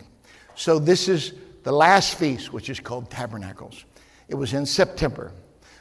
[0.54, 3.84] So this is the last feast, which is called Tabernacles.
[4.28, 5.32] It was in September.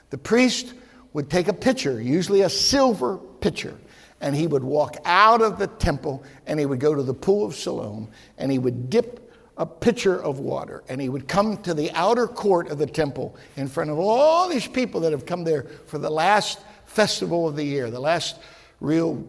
[0.10, 0.74] The priest
[1.14, 3.76] would take a pitcher, usually a silver pitcher,
[4.22, 7.46] and he would walk out of the temple and he would go to the pool
[7.46, 11.74] of Siloam and he would dip a pitcher of water and he would come to
[11.74, 15.44] the outer court of the temple in front of all these people that have come
[15.44, 18.40] there for the last festival of the year, the last
[18.80, 19.26] real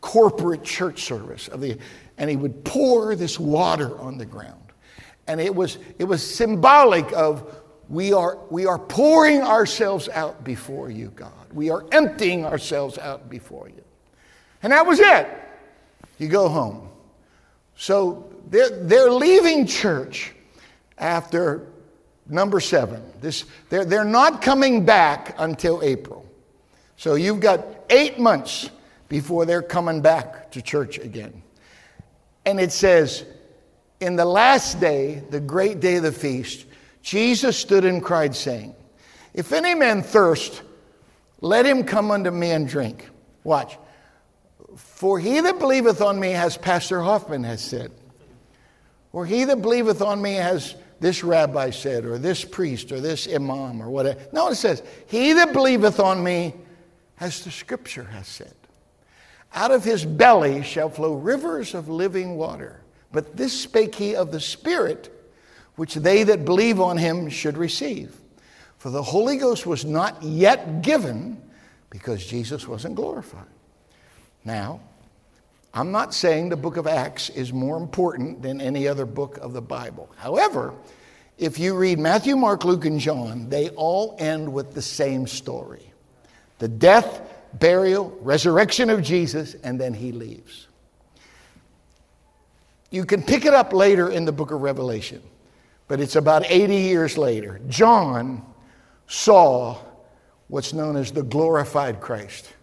[0.00, 1.76] corporate church service of the
[2.18, 4.62] and he would pour this water on the ground.
[5.26, 10.90] And it was it was symbolic of we are, we are pouring ourselves out before
[10.90, 11.32] you, God.
[11.52, 13.85] We are emptying ourselves out before you.
[14.66, 15.28] And that was it.
[16.18, 16.88] You go home.
[17.76, 20.32] So they're, they're leaving church
[20.98, 21.68] after
[22.28, 23.00] number seven.
[23.20, 26.28] This, they're, they're not coming back until April.
[26.96, 28.68] So you've got eight months
[29.08, 31.44] before they're coming back to church again.
[32.44, 33.24] And it says,
[34.00, 36.66] in the last day, the great day of the feast,
[37.02, 38.74] Jesus stood and cried, saying,
[39.32, 40.60] If any man thirst,
[41.40, 43.08] let him come unto me and drink.
[43.44, 43.78] Watch.
[44.76, 47.90] For he that believeth on me, as Pastor Hoffman has said,
[49.12, 53.26] or he that believeth on me, as this rabbi said, or this priest, or this
[53.26, 54.20] imam, or whatever.
[54.32, 56.54] No, it says, He that believeth on me,
[57.18, 58.54] as the scripture has said,
[59.54, 62.82] out of his belly shall flow rivers of living water.
[63.12, 65.10] But this spake he of the Spirit
[65.76, 68.16] which they that believe on him should receive.
[68.78, 71.40] For the Holy Ghost was not yet given
[71.90, 73.46] because Jesus wasn't glorified.
[74.46, 74.80] Now,
[75.74, 79.52] I'm not saying the book of Acts is more important than any other book of
[79.52, 80.08] the Bible.
[80.16, 80.72] However,
[81.36, 85.92] if you read Matthew, Mark, Luke, and John, they all end with the same story
[86.58, 87.20] the death,
[87.52, 90.68] burial, resurrection of Jesus, and then he leaves.
[92.90, 95.20] You can pick it up later in the book of Revelation.
[95.88, 97.60] But it's about 80 years later.
[97.68, 98.42] John
[99.06, 99.78] saw
[100.48, 102.55] what's known as the glorified Christ.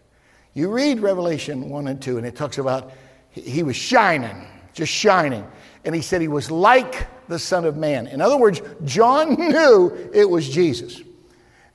[0.53, 2.91] You read Revelation 1 and 2, and it talks about
[3.29, 5.45] he was shining, just shining.
[5.83, 8.07] And he said he was like the Son of Man.
[8.07, 11.01] In other words, John knew it was Jesus.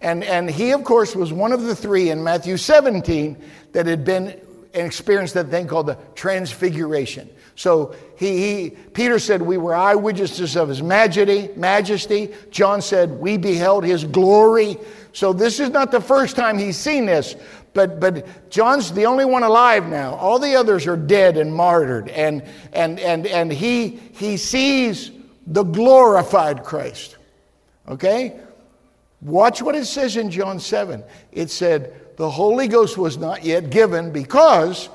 [0.00, 3.36] And, and he, of course, was one of the three in Matthew 17
[3.72, 4.40] that had been
[4.74, 7.28] and experienced that thing called the transfiguration.
[7.56, 12.32] So he, he, Peter said, We were eyewitnesses of his majesty, majesty.
[12.50, 14.76] John said, We beheld his glory.
[15.12, 17.34] So this is not the first time he's seen this,
[17.74, 20.14] but, but John's the only one alive now.
[20.14, 22.09] All the others are dead and martyred.
[22.09, 25.11] And, and, and, and he, he sees
[25.46, 27.16] the glorified Christ.
[27.88, 28.38] Okay?
[29.22, 31.02] Watch what it says in John 7.
[31.33, 34.88] It said, The Holy Ghost was not yet given because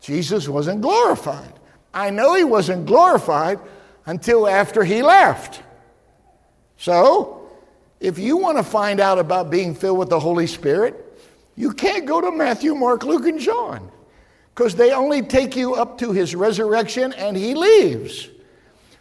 [0.00, 1.52] Jesus wasn't glorified.
[1.92, 3.60] I know he wasn't glorified
[4.06, 5.62] until after he left.
[6.76, 7.48] So,
[8.00, 11.03] if you want to find out about being filled with the Holy Spirit,
[11.56, 13.90] you can't go to Matthew, Mark, Luke, and John
[14.54, 18.28] because they only take you up to his resurrection and he leaves.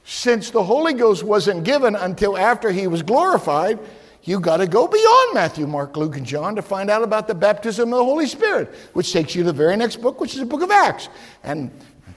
[0.03, 3.79] Since the Holy Ghost wasn't given until after he was glorified,
[4.23, 7.35] you got to go beyond Matthew, Mark, Luke, and John to find out about the
[7.35, 10.39] baptism of the Holy Spirit, which takes you to the very next book, which is
[10.39, 11.09] the book of Acts.
[11.43, 11.71] And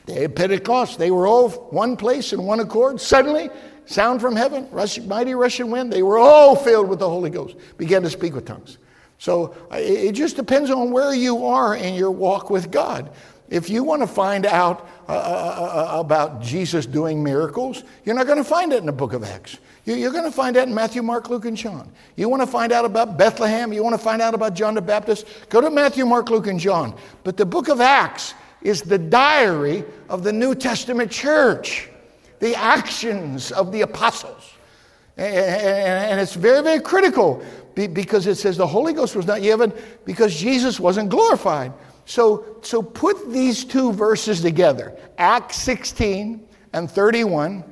[0.07, 3.01] Day Pentecost, they were all one place in one accord.
[3.01, 3.51] Suddenly,
[3.87, 4.69] sound from heaven,
[5.07, 8.47] mighty rushing wind, they were all filled with the Holy Ghost, began to speak with
[8.47, 8.79] tongues.
[9.19, 13.11] So it just depends on where you are in your walk with God.
[13.49, 18.15] If you want to find out uh, uh, uh, uh about Jesus doing miracles, you're
[18.15, 19.59] not going to find it in the book of Acts.
[19.85, 21.93] You're going to find that in Matthew, Mark, Luke, and John.
[22.17, 24.83] You want to find out about Bethlehem, you want to find out about John the
[24.83, 26.97] Baptist, go to Matthew, Mark, Luke, and John.
[27.23, 31.89] But the book of Acts is the diary of the New Testament church,
[32.41, 34.55] the actions of the apostles.
[35.17, 37.45] And it's very, very critical
[37.77, 39.73] because it says the Holy Ghost was not given
[40.05, 41.73] because Jesus wasn't glorified.
[42.07, 47.65] So, so put these two verses together Acts 16 and 31.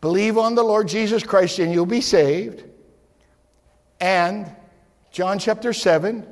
[0.00, 2.64] Believe on the Lord Jesus Christ and you'll be saved.
[4.00, 4.54] And
[5.12, 6.26] John chapter 7,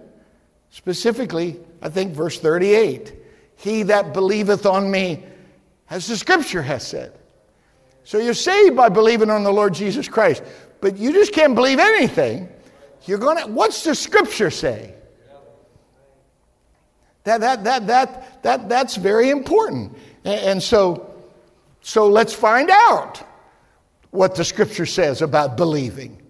[0.70, 3.14] specifically, I think verse 38.
[3.56, 5.24] He that believeth on me,
[5.88, 7.16] as the scripture has said.
[8.04, 10.42] So you're saved by believing on the Lord Jesus Christ.
[10.80, 12.48] But you just can't believe anything.
[13.06, 14.94] You're to, what's the scripture say?
[17.24, 19.96] That, that, that, that, that, that's very important.
[20.24, 21.14] And so,
[21.80, 23.22] so let's find out
[24.10, 26.20] what the scripture says about believing.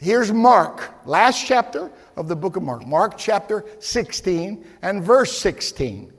[0.00, 6.12] Here's Mark, last chapter of the book of Mark, Mark chapter 16 and verse 16.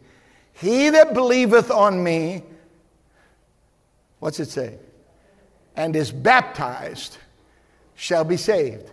[0.53, 2.43] He that believeth on me,
[4.20, 4.80] what's it say?
[5.76, 7.18] And is baptized
[7.95, 8.91] shall be saved.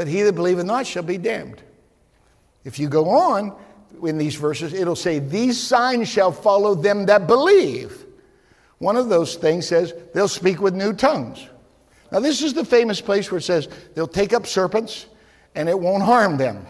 [0.00, 1.60] But he that believeth not shall be damned.
[2.64, 3.54] If you go on
[4.02, 8.06] in these verses, it'll say, These signs shall follow them that believe.
[8.78, 11.46] One of those things says, They'll speak with new tongues.
[12.10, 15.04] Now, this is the famous place where it says, They'll take up serpents
[15.54, 16.64] and it won't harm them.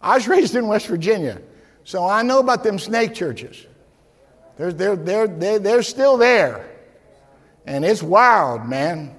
[0.00, 1.38] I was raised in West Virginia,
[1.84, 3.66] so I know about them snake churches.
[4.56, 6.66] They're, they're, they're, they're, they're still there.
[7.66, 9.16] And it's wild, man.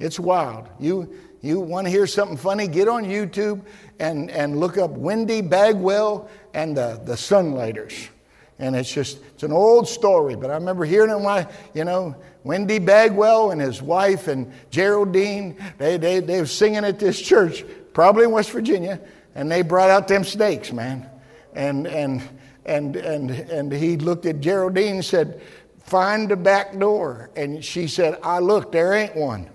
[0.00, 0.68] It's wild.
[0.80, 1.14] You,
[1.44, 2.66] you want to hear something funny?
[2.66, 3.62] Get on YouTube
[3.98, 8.08] and, and look up Wendy Bagwell and the, the Sunliters.
[8.58, 12.16] And it's just, it's an old story, but I remember hearing it when, you know,
[12.44, 17.64] Wendy Bagwell and his wife and Geraldine, they, they, they were singing at this church,
[17.92, 19.00] probably in West Virginia,
[19.34, 21.10] and they brought out them snakes, man.
[21.54, 22.22] And, and,
[22.64, 25.42] and, and, and he looked at Geraldine and said,
[25.80, 27.28] Find the back door.
[27.36, 29.50] And she said, I looked, there ain't one.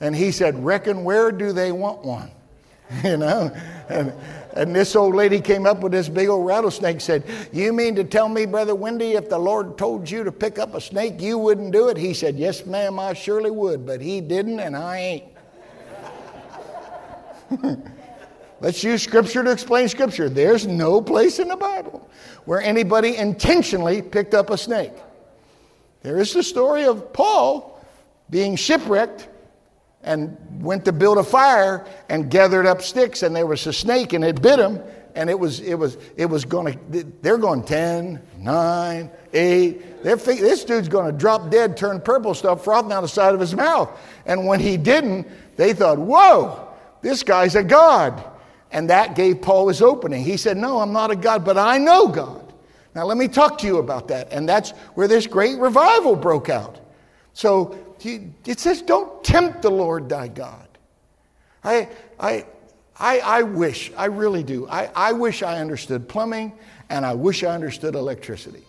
[0.00, 2.30] And he said, Reckon where do they want one?
[3.04, 3.54] you know?
[3.88, 4.12] And,
[4.54, 8.04] and this old lady came up with this big old rattlesnake said, You mean to
[8.04, 11.38] tell me, Brother Wendy, if the Lord told you to pick up a snake, you
[11.38, 11.96] wouldn't do it?
[11.96, 15.24] He said, Yes, ma'am, I surely would, but he didn't, and I ain't.
[18.60, 20.28] Let's use Scripture to explain Scripture.
[20.28, 22.10] There's no place in the Bible
[22.44, 24.92] where anybody intentionally picked up a snake.
[26.02, 27.80] There is the story of Paul
[28.30, 29.28] being shipwrecked
[30.08, 34.14] and went to build a fire and gathered up sticks and there was a snake
[34.14, 34.82] and it bit him
[35.14, 40.16] and it was it was it was going to they're going 10 9 8 they're
[40.16, 43.54] this dude's going to drop dead turn purple stuff frothing out the side of his
[43.54, 43.90] mouth.
[44.24, 46.68] And when he didn't they thought whoa
[47.02, 48.24] this guy's a god.
[48.72, 50.24] And that gave paul his opening.
[50.24, 52.54] He said no i'm not a god but i know god.
[52.94, 54.32] Now let me talk to you about that.
[54.32, 56.80] And that's where this great revival broke out.
[57.34, 60.66] So it says, don't tempt the Lord thy God.
[61.64, 61.88] I,
[62.18, 62.46] I,
[62.98, 64.68] I, I wish, I really do.
[64.68, 66.52] I, I wish I understood plumbing
[66.88, 68.64] and I wish I understood electricity.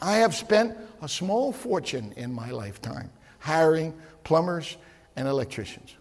[0.00, 4.76] I have spent a small fortune in my lifetime hiring plumbers
[5.16, 5.94] and electricians.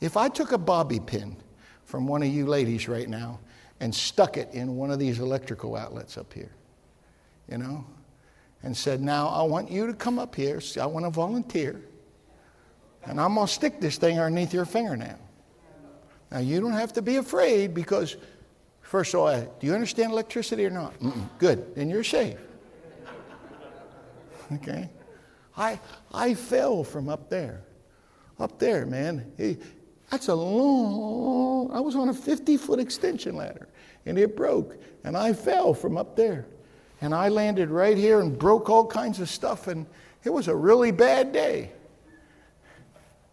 [0.00, 1.36] If I took a bobby pin
[1.84, 3.40] from one of you ladies right now
[3.80, 6.52] and stuck it in one of these electrical outlets up here,
[7.50, 7.84] you know,
[8.66, 10.60] and said, Now I want you to come up here.
[10.78, 11.80] I want to volunteer.
[13.04, 15.20] And I'm going to stick this thing underneath your fingernail.
[16.32, 18.16] Now, you don't have to be afraid because,
[18.80, 20.98] first of all, do you understand electricity or not?
[20.98, 21.28] Mm-mm.
[21.38, 22.38] Good, then you're safe.
[24.52, 24.88] Okay?
[25.56, 25.80] I,
[26.12, 27.64] I fell from up there.
[28.38, 29.32] Up there, man.
[30.10, 33.68] That's a long, I was on a 50 foot extension ladder
[34.04, 36.46] and it broke and I fell from up there.
[37.00, 39.86] And I landed right here and broke all kinds of stuff, and
[40.24, 41.70] it was a really bad day.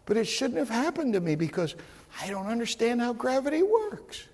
[0.06, 1.74] But it shouldn't have happened to me because
[2.20, 4.24] I don't understand how gravity works.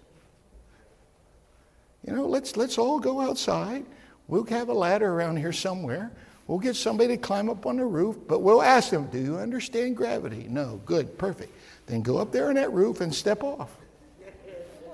[2.06, 3.84] You know, let's, let's all go outside.
[4.26, 6.10] We'll have a ladder around here somewhere.
[6.46, 9.36] We'll get somebody to climb up on the roof, but we'll ask them, Do you
[9.36, 10.46] understand gravity?
[10.48, 11.54] No, good, perfect.
[11.86, 13.70] Then go up there on that roof and step off.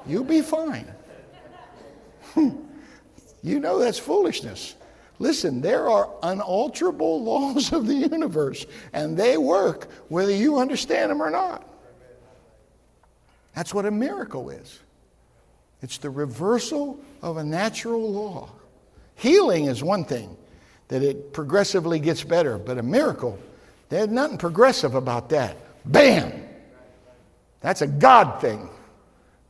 [0.07, 0.87] You'll be fine.
[2.35, 2.51] Hmm.
[3.43, 4.75] You know that's foolishness.
[5.19, 11.23] Listen, there are unalterable laws of the universe, and they work whether you understand them
[11.23, 11.67] or not.
[13.55, 14.81] That's what a miracle is
[15.83, 18.51] it's the reversal of a natural law.
[19.15, 20.37] Healing is one thing,
[20.89, 23.39] that it progressively gets better, but a miracle,
[23.89, 25.57] there's nothing progressive about that.
[25.85, 26.33] Bam!
[27.61, 28.69] That's a God thing.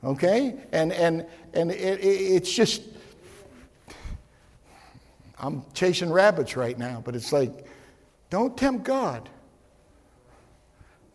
[0.05, 0.55] Okay?
[0.72, 2.82] And, and, and it, it, it's just,
[5.39, 7.66] I'm chasing rabbits right now, but it's like,
[8.30, 9.28] don't tempt God.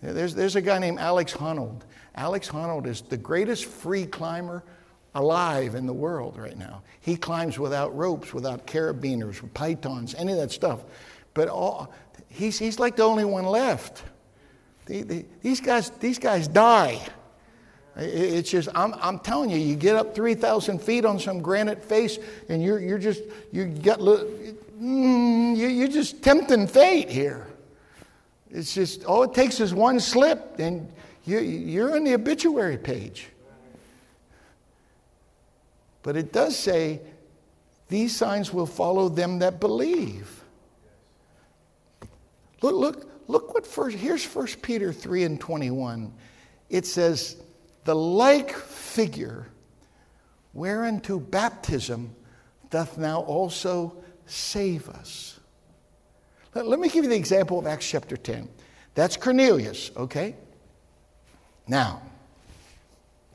[0.01, 1.82] There's, there's a guy named Alex Honnold.
[2.15, 4.63] Alex Honnold is the greatest free climber
[5.13, 6.82] alive in the world right now.
[7.01, 10.82] He climbs without ropes, without carabiners, with pitons, any of that stuff.
[11.34, 11.93] But all,
[12.30, 14.03] he's, he's like the only one left.
[14.86, 17.01] The, the, these, guys, these guys die.
[17.96, 22.18] It's just, I'm, I'm telling you, you get up 3,000 feet on some granite face
[22.48, 23.22] and you're, you're just,
[23.52, 27.48] you got, mm, you're just tempting fate here.
[28.50, 30.89] It's just, all it takes is one slip and
[31.26, 33.28] you, you're on the obituary page.
[36.04, 37.02] But it does say,
[37.89, 40.42] these signs will follow them that believe.
[42.62, 46.14] Look, look, look what first, here's 1 Peter 3 and 21.
[46.70, 47.36] It says,
[47.84, 49.48] the like figure
[50.54, 52.16] whereunto baptism
[52.70, 55.40] doth now also save us.
[56.54, 58.50] Let, me give you the example of Acts chapter 10.
[58.94, 60.36] That's Cornelius, okay?
[61.68, 62.02] Now,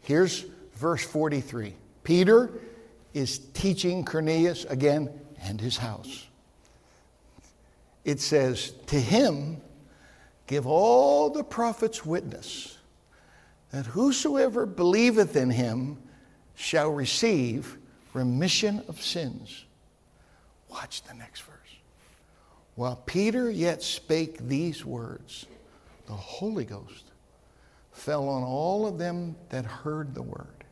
[0.03, 0.45] here's
[0.75, 1.75] verse 43.
[2.05, 2.51] Peter
[3.15, 5.09] is teaching Cornelius again
[5.43, 6.27] and his house.
[8.05, 9.63] It says, To him
[10.47, 12.76] give all the prophets witness
[13.77, 15.99] that whosoever believeth in him
[16.55, 17.77] shall receive
[18.15, 19.67] remission of sins.
[20.71, 21.77] Watch the next verse.
[22.75, 25.45] While Peter yet spake these words,
[26.07, 27.05] the Holy Ghost
[27.93, 30.65] fell on all of them that heard the word.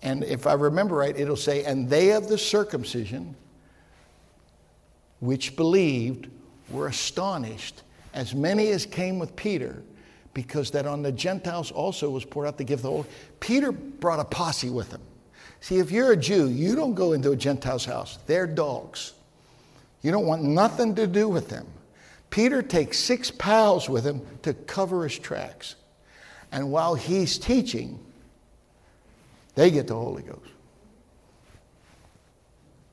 [0.00, 3.36] And if I remember right, it'll say, And they of the circumcision
[5.18, 6.28] which believed
[6.70, 7.82] were astonished,
[8.14, 9.82] as many as came with Peter,
[10.34, 13.08] because that on the Gentiles also was poured out the gift of the Holy.
[13.40, 15.00] Peter brought a posse with him.
[15.60, 19.12] See, if you're a Jew, you don't go into a Gentile's house, they're dogs.
[20.02, 21.66] You don't want nothing to do with them.
[22.30, 25.74] Peter takes six pals with him to cover his tracks.
[26.52, 27.98] And while he's teaching,
[29.56, 30.40] they get the Holy Ghost.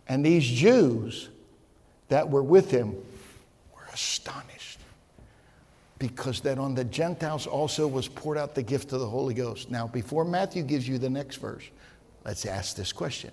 [0.07, 1.29] And these Jews
[2.09, 2.93] that were with him
[3.73, 4.56] were astonished
[5.99, 9.71] because that on the Gentiles also was poured out the gift of the Holy Ghost.
[9.71, 11.63] Now, before Matthew gives you the next verse,
[12.25, 13.31] let's ask this question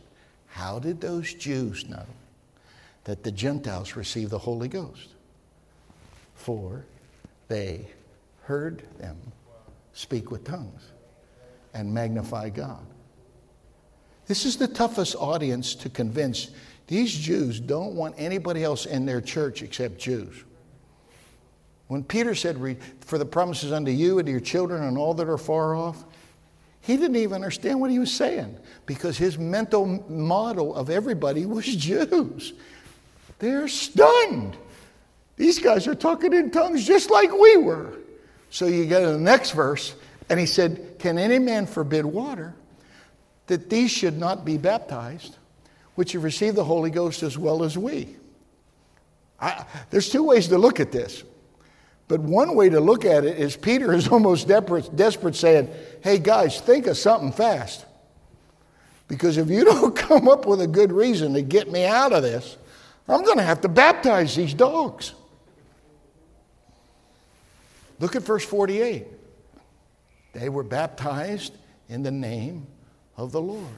[0.49, 2.07] How did those Jews know
[3.05, 5.09] that the Gentiles received the Holy Ghost?
[6.35, 6.85] For
[7.49, 7.87] they
[8.43, 9.17] heard them
[9.93, 10.83] speak with tongues
[11.75, 12.85] and magnify God.
[14.27, 16.51] This is the toughest audience to convince.
[16.87, 20.45] These Jews don't want anybody else in their church except Jews.
[21.89, 25.29] When Peter said, For the promises unto you and to your children and all that
[25.29, 26.05] are far off,
[26.81, 31.65] he didn't even understand what he was saying because his mental model of everybody was
[31.77, 32.53] Jews.
[33.39, 34.57] They're stunned.
[35.37, 37.99] These guys are talking in tongues just like we were.
[38.51, 39.95] So you go to the next verse,
[40.31, 42.55] and he said, Can any man forbid water
[43.47, 45.37] that these should not be baptized,
[45.97, 48.17] which have received the Holy Ghost as well as we?
[49.41, 51.25] I, there's two ways to look at this.
[52.07, 55.69] But one way to look at it is Peter is almost desperate, desperate saying,
[56.03, 57.85] Hey guys, think of something fast.
[59.09, 62.23] Because if you don't come up with a good reason to get me out of
[62.23, 62.57] this,
[63.09, 65.13] I'm going to have to baptize these dogs.
[68.01, 69.07] Look at verse 48.
[70.33, 71.53] They were baptized
[71.89, 72.67] in the name
[73.17, 73.69] of the Lord.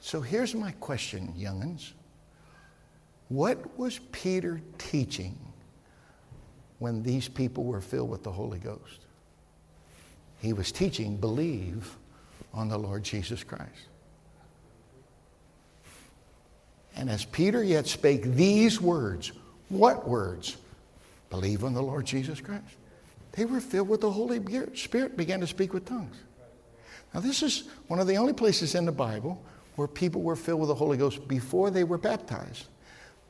[0.00, 1.94] So here's my question, young'uns.
[3.28, 5.38] What was Peter teaching
[6.78, 9.00] when these people were filled with the Holy Ghost?
[10.40, 11.96] He was teaching, believe
[12.52, 13.88] on the Lord Jesus Christ.
[16.96, 19.32] And as Peter yet spake these words,
[19.68, 20.56] what words?
[21.30, 22.76] Believe on the Lord Jesus Christ.
[23.32, 24.40] They were filled with the Holy
[24.76, 26.16] Spirit, began to speak with tongues.
[27.12, 29.42] Now, this is one of the only places in the Bible
[29.76, 32.66] where people were filled with the Holy Ghost before they were baptized.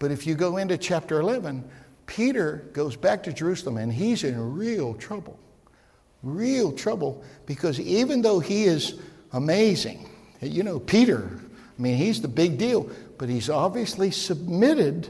[0.05, 1.65] But if you go into chapter 11,
[2.05, 5.39] Peter goes back to Jerusalem and he's in real trouble.
[6.23, 9.01] Real trouble because even though he is
[9.33, 10.07] amazing,
[10.43, 11.31] you know, Peter,
[11.79, 15.09] I mean, he's the big deal, but he's obviously submitted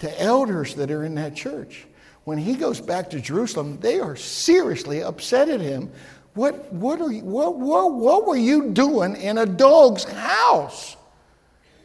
[0.00, 1.86] to elders that are in that church.
[2.24, 5.90] When he goes back to Jerusalem, they are seriously upset at him.
[6.34, 10.98] What, what, are you, what, what, what were you doing in a dog's house?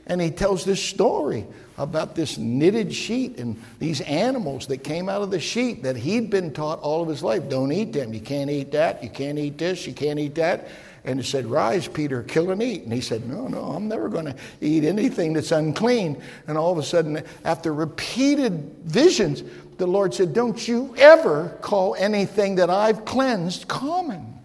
[0.06, 1.48] And he tells this story.
[1.78, 6.30] About this knitted sheet and these animals that came out of the sheet that he'd
[6.30, 7.50] been taught all of his life.
[7.50, 8.14] Don't eat them.
[8.14, 9.04] You can't eat that.
[9.04, 9.88] You can't eat this.
[9.88, 10.68] You can't eat that.
[11.06, 12.84] And he said, Rise, Peter, kill and eat.
[12.84, 16.22] And he said, No, no, I'm never going to eat anything that's unclean.
[16.48, 18.54] And all of a sudden, after repeated
[18.84, 19.44] visions,
[19.78, 24.40] the Lord said, Don't you ever call anything that I've cleansed common.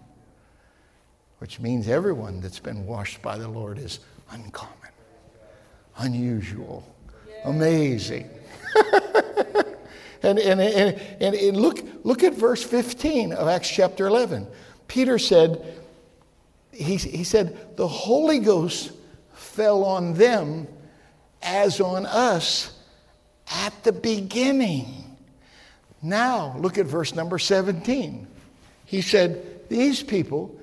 [1.37, 3.99] Which means everyone that's been washed by the Lord is
[4.29, 4.73] uncommon,
[5.97, 6.83] unusual,
[7.43, 8.29] amazing.
[10.23, 14.47] and, and, and, and, look, look at verse 15 of Acts chapter 11.
[14.87, 15.79] Peter said,
[16.71, 18.91] he, he said, the Holy Ghost
[19.33, 20.67] fell on them
[21.41, 22.77] as on us
[23.51, 25.17] at the beginning.
[26.01, 28.27] Now, look at verse number 17.
[28.85, 30.59] He said, These people,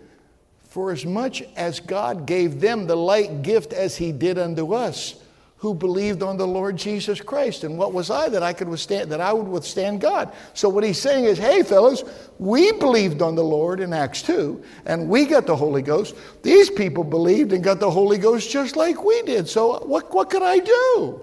[0.64, 5.22] for as much as God gave them the like gift as He did unto us,
[5.58, 7.64] who believed on the Lord Jesus Christ.
[7.64, 10.32] And what was I that I could withstand that I would withstand God?
[10.52, 12.04] So what he's saying is, hey fellows,
[12.38, 16.14] we believed on the Lord in Acts 2 and we got the Holy Ghost.
[16.42, 19.48] These people believed and got the Holy Ghost just like we did.
[19.48, 21.22] So what, what could I do?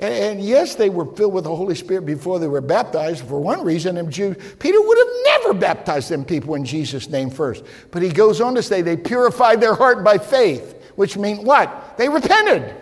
[0.00, 3.38] And, and yes, they were filled with the Holy Spirit before they were baptized for
[3.38, 3.98] one reason.
[3.98, 7.64] And Jew, Peter would have never baptized them people in Jesus' name first.
[7.92, 11.96] But he goes on to say they purified their heart by faith, which means what?
[11.96, 12.81] They repented.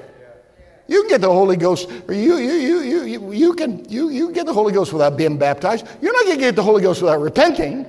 [0.91, 4.09] You can get the Holy Ghost, or you, you, you, you, you, you, can, you,
[4.09, 5.86] you get the Holy Ghost without being baptized.
[6.03, 7.86] You're not going to get the Holy Ghost without repenting.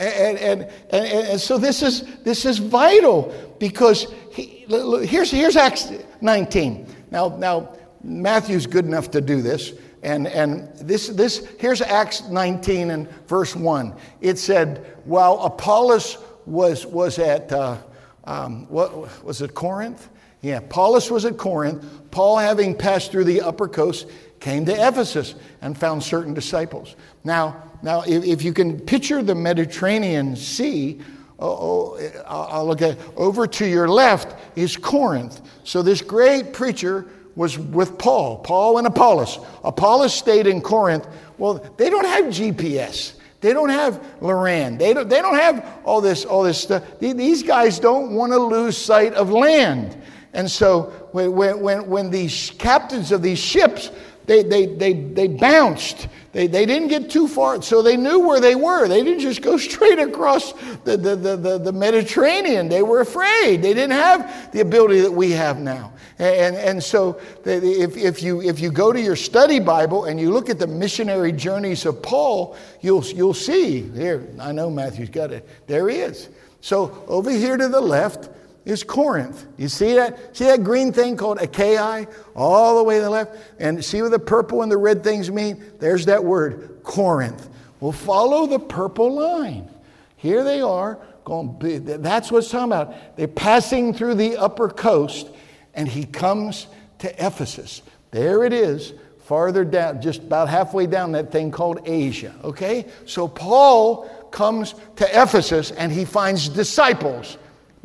[0.00, 4.64] And, and, and, and, so this is, this is vital because he,
[5.04, 5.92] here's, here's Acts
[6.22, 6.86] 19.
[7.10, 9.74] Now, now, Matthew's good enough to do this.
[10.02, 13.94] And, and this, this, here's Acts 19 and verse 1.
[14.22, 17.76] It said, while Apollos was, was at, uh,
[18.24, 20.08] um, what, was it Corinth?
[20.42, 21.84] Yeah, Apollos was at Corinth.
[22.10, 24.08] Paul, having passed through the upper coast,
[24.40, 26.96] came to Ephesus and found certain disciples.
[27.22, 31.00] Now, now if, if you can picture the Mediterranean Sea,
[31.38, 35.40] uh, oh, oh, I'll look at over to your left is Corinth.
[35.64, 39.38] So this great preacher was with Paul, Paul and Apollos.
[39.64, 41.06] Apollos stayed in Corinth.
[41.38, 43.14] Well, they don't have GPS.
[43.40, 44.78] They don't have Loran.
[44.78, 46.84] They don't, they don't have all this, all this stuff.
[47.00, 50.00] These guys don't want to lose sight of land.
[50.32, 53.90] And so when, when, when these captains of these ships,
[54.26, 56.08] they, they, they, they bounced.
[56.32, 58.88] They, they didn't get too far, so they knew where they were.
[58.88, 60.52] They didn't just go straight across
[60.84, 62.68] the, the, the, the, the Mediterranean.
[62.68, 63.62] They were afraid.
[63.62, 65.92] They didn't have the ability that we have now.
[66.18, 70.30] And, and so if, if, you, if you go to your study Bible and you
[70.30, 73.82] look at the missionary journeys of Paul, you'll, you'll see.
[73.90, 75.48] Here, I know Matthew's got it.
[75.66, 76.28] There he is.
[76.60, 78.30] So over here to the left,
[78.64, 79.46] is Corinth.
[79.56, 80.36] You see that?
[80.36, 82.06] See that green thing called Achaia
[82.36, 83.36] all the way to the left?
[83.58, 85.62] And see what the purple and the red things mean?
[85.78, 87.48] There's that word, Corinth.
[87.80, 89.68] Well, follow the purple line.
[90.16, 90.98] Here they are.
[91.24, 91.56] Going,
[92.02, 93.16] that's what's talking about.
[93.16, 95.28] They're passing through the upper coast,
[95.74, 96.66] and he comes
[96.98, 97.82] to Ephesus.
[98.12, 98.92] There it is,
[99.24, 102.34] farther down, just about halfway down that thing called Asia.
[102.44, 102.86] Okay?
[103.06, 107.36] So Paul comes to Ephesus and he finds disciples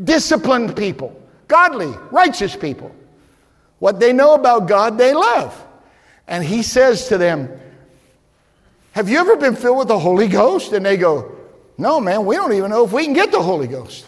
[0.03, 2.93] disciplined people, godly, righteous people.
[3.79, 5.65] What they know about God, they love.
[6.27, 7.49] And he says to them,
[8.91, 10.73] Have you ever been filled with the Holy Ghost?
[10.73, 11.35] And they go,
[11.77, 14.05] No, man, we don't even know if we can get the Holy Ghost.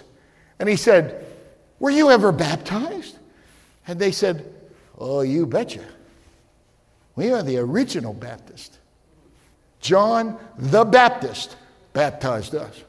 [0.60, 1.26] And he said,
[1.80, 3.18] Were you ever baptized?
[3.88, 4.54] And they said,
[4.98, 5.86] Oh, you betcha.
[7.16, 8.78] We are the original Baptist.
[9.80, 11.56] John the Baptist
[11.94, 12.84] baptized us.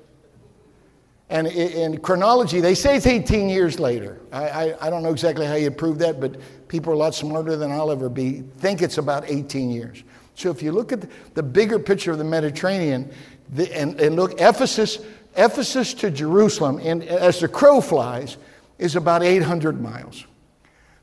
[1.30, 4.20] And in chronology, they say it's 18 years later.
[4.32, 7.14] I, I, I, don't know exactly how you prove that, but people are a lot
[7.14, 8.42] smarter than I'll ever be.
[8.58, 10.02] Think it's about 18 years.
[10.34, 11.04] So if you look at
[11.34, 13.12] the bigger picture of the Mediterranean,
[13.52, 14.98] the, and, and, look, Ephesus,
[15.36, 18.36] Ephesus to Jerusalem, and as the crow flies,
[18.78, 20.24] is about 800 miles.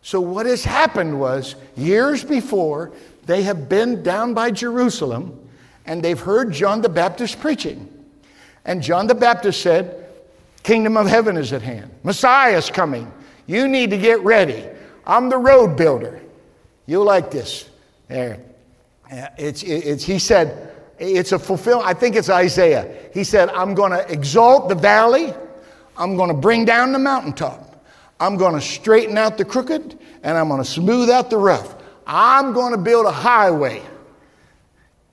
[0.02, 2.92] So what has happened was, years before,
[3.26, 5.40] they have been down by Jerusalem,
[5.86, 7.94] and they've heard John the Baptist preaching.
[8.66, 10.07] And John the Baptist said,
[10.68, 11.90] Kingdom of heaven is at hand.
[12.04, 13.10] Messiah is coming.
[13.46, 14.66] You need to get ready.
[15.06, 16.22] I'm the road builder.
[16.86, 17.70] You'll like this.
[18.10, 18.42] There.
[19.38, 21.88] It's, it's, he said, it's a fulfillment.
[21.88, 22.94] I think it's Isaiah.
[23.14, 25.34] He said, I'm going to exalt the valley.
[25.96, 27.86] I'm going to bring down the mountaintop.
[28.20, 31.78] I'm going to straighten out the crooked and I'm going to smooth out the rough.
[32.06, 33.82] I'm going to build a highway.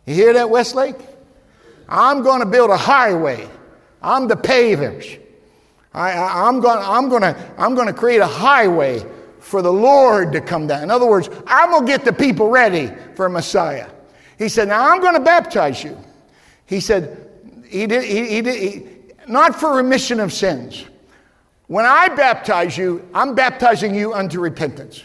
[0.05, 0.98] You hear that, Westlake?
[1.88, 3.48] I'm going to build a highway.
[4.02, 5.20] I'm the pavers.
[5.95, 7.22] I, going, I'm going
[7.57, 9.05] I'm going to create a highway
[9.38, 10.82] for the Lord to come down.
[10.82, 13.88] In other words, I'm going to get the people ready for Messiah.
[14.38, 15.97] He said, Now I'm going to baptize you.
[16.66, 17.30] He said,
[17.68, 18.88] he did, he, he did, he,
[19.28, 20.84] not for remission of sins.
[21.66, 25.05] When I baptize you, I'm baptizing you unto repentance.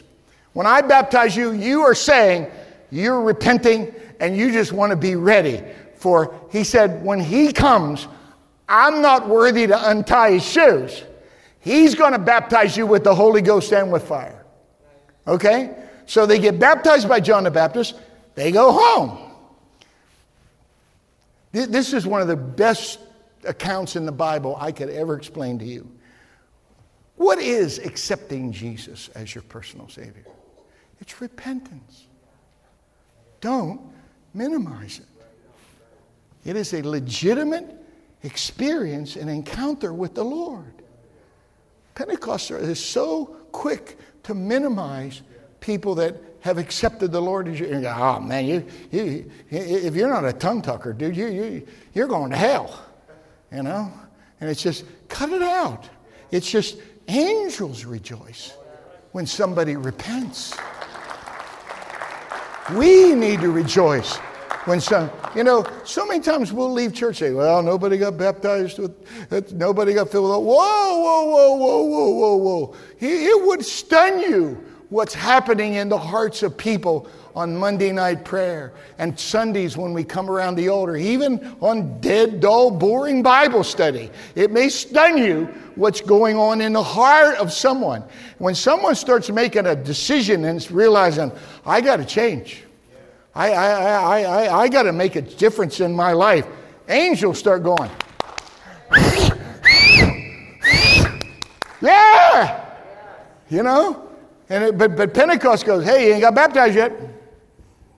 [0.53, 2.47] When I baptize you, you are saying
[2.91, 5.63] you're repenting and you just want to be ready.
[5.95, 8.07] For he said, when he comes,
[8.70, 11.03] I'm not worthy to untie his shoes.
[11.59, 14.45] He's going to baptize you with the Holy Ghost and with fire.
[15.28, 15.76] Okay?
[16.05, 17.95] So they get baptized by John the Baptist,
[18.36, 19.17] they go home.
[21.51, 22.99] This is one of the best
[23.43, 25.89] accounts in the Bible I could ever explain to you.
[27.15, 30.26] What is accepting Jesus as your personal Savior?
[31.01, 32.05] It's repentance.
[33.41, 33.82] Don't
[34.34, 36.49] minimize it.
[36.49, 37.78] It is a legitimate
[38.24, 40.74] experience an encounter with the Lord.
[41.95, 45.22] Pentecostals is so quick to minimize
[45.59, 47.76] people that have accepted the Lord as your.
[47.86, 52.07] Oh ah, man, you, you, if you're not a tongue tucker, dude, you, you, you're
[52.07, 52.86] going to hell.
[53.51, 53.91] You know?
[54.39, 55.89] And it's just, cut it out.
[56.32, 58.53] It's just, angels rejoice
[59.11, 60.55] when somebody repents.
[62.74, 64.20] We need to rejoice
[64.66, 68.80] when some, you know, so many times we'll leave church say, well, nobody got baptized
[68.80, 72.76] with, uh, nobody got filled with, whoa, whoa, whoa, whoa, whoa, whoa, whoa.
[72.99, 78.74] It would stun you what's happening in the hearts of people on Monday night prayer
[78.97, 84.10] and Sundays when we come around the altar, even on dead, dull, boring Bible study.
[84.36, 85.45] It may stun you
[85.76, 88.03] what's going on in the heart of someone.
[88.39, 91.32] When someone starts making a decision and realizing,
[91.66, 92.64] I got to change,
[93.39, 96.45] I, I, I, I, I got to make a difference in my life,
[96.89, 97.89] angels start going,
[101.81, 102.65] yeah,
[103.49, 104.09] you know?
[104.49, 106.91] And it, but, but Pentecost goes, hey, you ain't got baptized yet.
[106.91, 107.11] And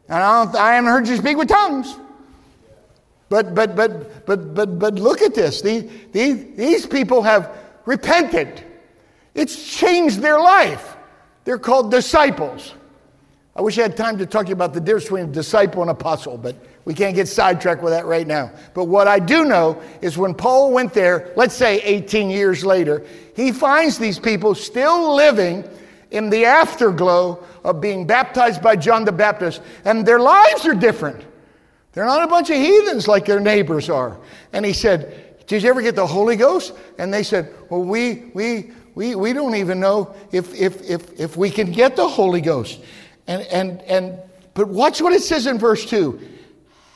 [0.09, 1.95] I, don't, I haven't heard you speak with tongues.
[3.27, 5.63] But, but, but, but, but, but look at this.
[5.63, 8.63] These, these, these people have repented.
[9.33, 10.97] It's changed their life.
[11.45, 12.75] They're called disciples.
[13.55, 15.81] I wish I had time to talk to you about the difference between a disciple
[15.81, 18.51] and apostle, but we can't get sidetracked with that right now.
[18.73, 23.05] But what I do know is when Paul went there, let's say 18 years later,
[23.35, 25.67] he finds these people still living
[26.11, 31.25] in the afterglow of being baptized by John the Baptist, and their lives are different.
[31.93, 34.17] They're not a bunch of heathens like their neighbors are.
[34.53, 36.73] And he said, Did you ever get the Holy Ghost?
[36.97, 41.37] And they said, Well, we, we, we, we don't even know if, if, if, if
[41.37, 42.79] we can get the Holy Ghost.
[43.28, 44.19] And, and, and,
[44.53, 46.19] but watch what it says in verse 2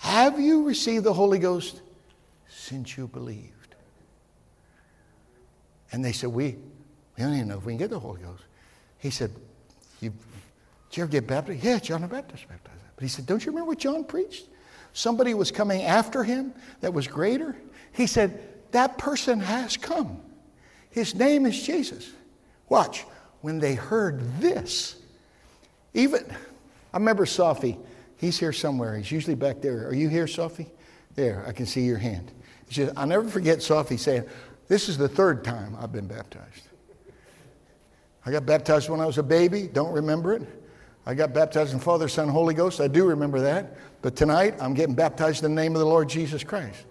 [0.01, 1.81] Have you received the Holy Ghost
[2.49, 3.51] since you believed?
[5.91, 6.57] And they said, We,
[7.17, 8.43] we don't even know if we can get the Holy Ghost.
[8.99, 9.31] He said,
[10.01, 10.09] you,
[10.89, 11.63] Did you ever get baptized?
[11.63, 12.75] Yeah, John the Baptist baptized.
[12.95, 14.45] But he said, Don't you remember what John preached?
[14.93, 17.55] Somebody was coming after him that was greater.
[17.91, 20.21] He said, That person has come.
[20.89, 22.11] His name is Jesus.
[22.69, 23.05] Watch.
[23.41, 24.95] When they heard this,
[25.95, 26.25] even,
[26.93, 27.77] I remember Sophie.
[28.17, 28.95] He's here somewhere.
[28.97, 29.87] He's usually back there.
[29.87, 30.67] Are you here, Sophie?
[31.15, 32.31] There, I can see your hand.
[32.95, 34.25] I'll never forget Sophie saying,
[34.67, 36.67] This is the third time I've been baptized.
[38.25, 40.43] I got baptized when I was a baby, don't remember it.
[41.05, 43.77] I got baptized in Father, Son, Holy Ghost, I do remember that.
[44.01, 46.85] But tonight, I'm getting baptized in the name of the Lord Jesus Christ.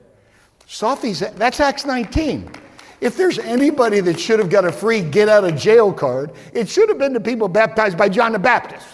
[0.66, 2.50] Sophie's, that's Acts 19.
[3.00, 6.68] If there's anybody that should have got a free get out of jail card, it
[6.68, 8.86] should have been the people baptized by John the Baptist.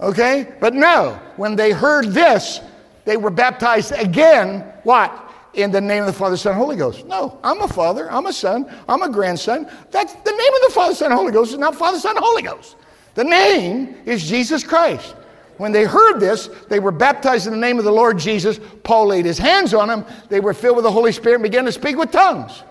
[0.00, 0.52] Okay?
[0.60, 2.60] But no, when they heard this,
[3.04, 4.60] they were baptized again.
[4.82, 5.20] What?
[5.54, 7.06] in the name of the Father, Son, Holy Ghost.
[7.06, 9.70] No, I'm a father, I'm a son, I'm a grandson.
[9.90, 12.76] That's the name of the Father, Son, Holy Ghost is not Father, Son, Holy Ghost.
[13.14, 15.14] The name is Jesus Christ.
[15.56, 18.58] When they heard this, they were baptized in the name of the Lord Jesus.
[18.82, 20.04] Paul laid his hands on them.
[20.28, 22.64] They were filled with the Holy Spirit and began to speak with tongues.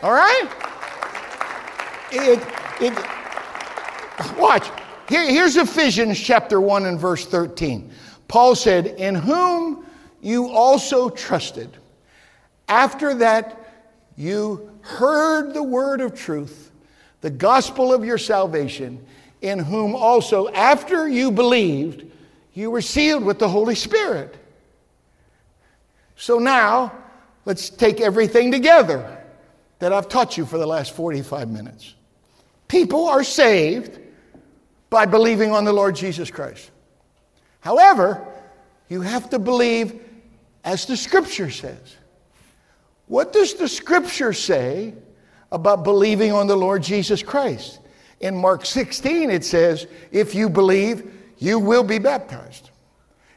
[0.00, 0.48] All right?
[2.12, 2.40] It,
[2.80, 4.70] it, watch.
[5.08, 7.90] Here, here's Ephesians chapter 1 and verse 13.
[8.28, 9.86] Paul said, In whom
[10.20, 11.74] you also trusted.
[12.68, 13.86] After that,
[14.16, 16.70] you heard the word of truth,
[17.22, 19.02] the gospel of your salvation,
[19.40, 22.04] in whom also, after you believed,
[22.52, 24.36] you were sealed with the Holy Spirit.
[26.16, 26.92] So now,
[27.46, 29.24] let's take everything together
[29.78, 31.94] that I've taught you for the last 45 minutes.
[32.66, 34.00] People are saved
[34.90, 36.70] by believing on the Lord Jesus Christ.
[37.60, 38.26] However,
[38.88, 40.00] you have to believe
[40.64, 41.96] as the scripture says.
[43.06, 44.94] What does the scripture say
[45.50, 47.80] about believing on the Lord Jesus Christ?
[48.20, 52.70] In Mark 16, it says, If you believe, you will be baptized.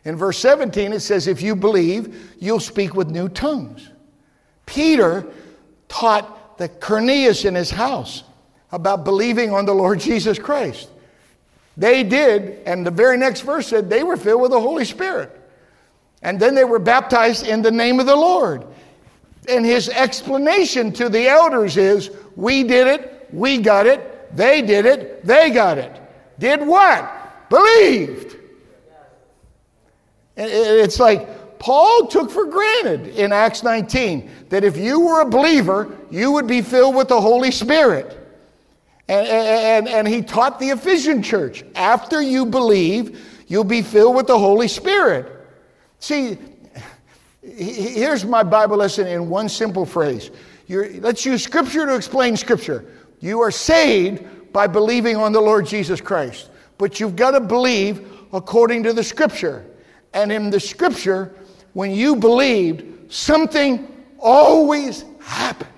[0.04, 3.90] In verse 17, it says, If you believe, you'll speak with new tongues.
[4.66, 5.26] Peter
[5.88, 8.24] taught the Cornelius in his house
[8.72, 10.90] about believing on the Lord Jesus Christ.
[11.82, 15.36] They did, and the very next verse said they were filled with the Holy Spirit.
[16.22, 18.68] And then they were baptized in the name of the Lord.
[19.50, 24.86] And his explanation to the elders is we did it, we got it, they did
[24.86, 26.00] it, they got it.
[26.38, 27.50] Did what?
[27.50, 28.38] Believed.
[30.38, 35.98] It's like Paul took for granted in Acts 19 that if you were a believer,
[36.12, 38.21] you would be filled with the Holy Spirit.
[39.08, 44.28] And, and, and he taught the Ephesian church after you believe, you'll be filled with
[44.28, 45.32] the Holy Spirit.
[46.00, 46.38] See,
[47.42, 50.32] here's my Bible lesson in one simple phrase.
[50.68, 52.86] You're, let's use Scripture to explain Scripture.
[53.20, 58.08] You are saved by believing on the Lord Jesus Christ, but you've got to believe
[58.34, 59.66] according to the Scripture.
[60.14, 61.34] And in the Scripture,
[61.74, 63.88] when you believed, something
[64.20, 65.70] always happened.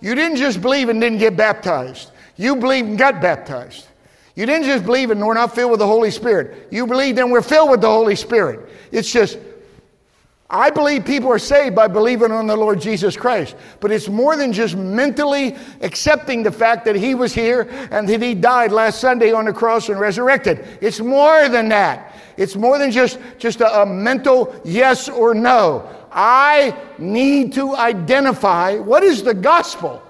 [0.00, 2.10] You didn't just believe and didn't get baptized.
[2.36, 3.86] You believed and got baptized.
[4.34, 6.68] You didn't just believe and we're not filled with the Holy Spirit.
[6.70, 8.68] You believed and we're filled with the Holy Spirit.
[8.92, 9.38] It's just,
[10.50, 13.56] I believe people are saved by believing on the Lord Jesus Christ.
[13.80, 18.20] But it's more than just mentally accepting the fact that He was here and that
[18.20, 20.78] He died last Sunday on the cross and resurrected.
[20.82, 22.14] It's more than that.
[22.36, 25.88] It's more than just, just a, a mental yes or no.
[26.16, 30.02] I need to identify what is the gospel.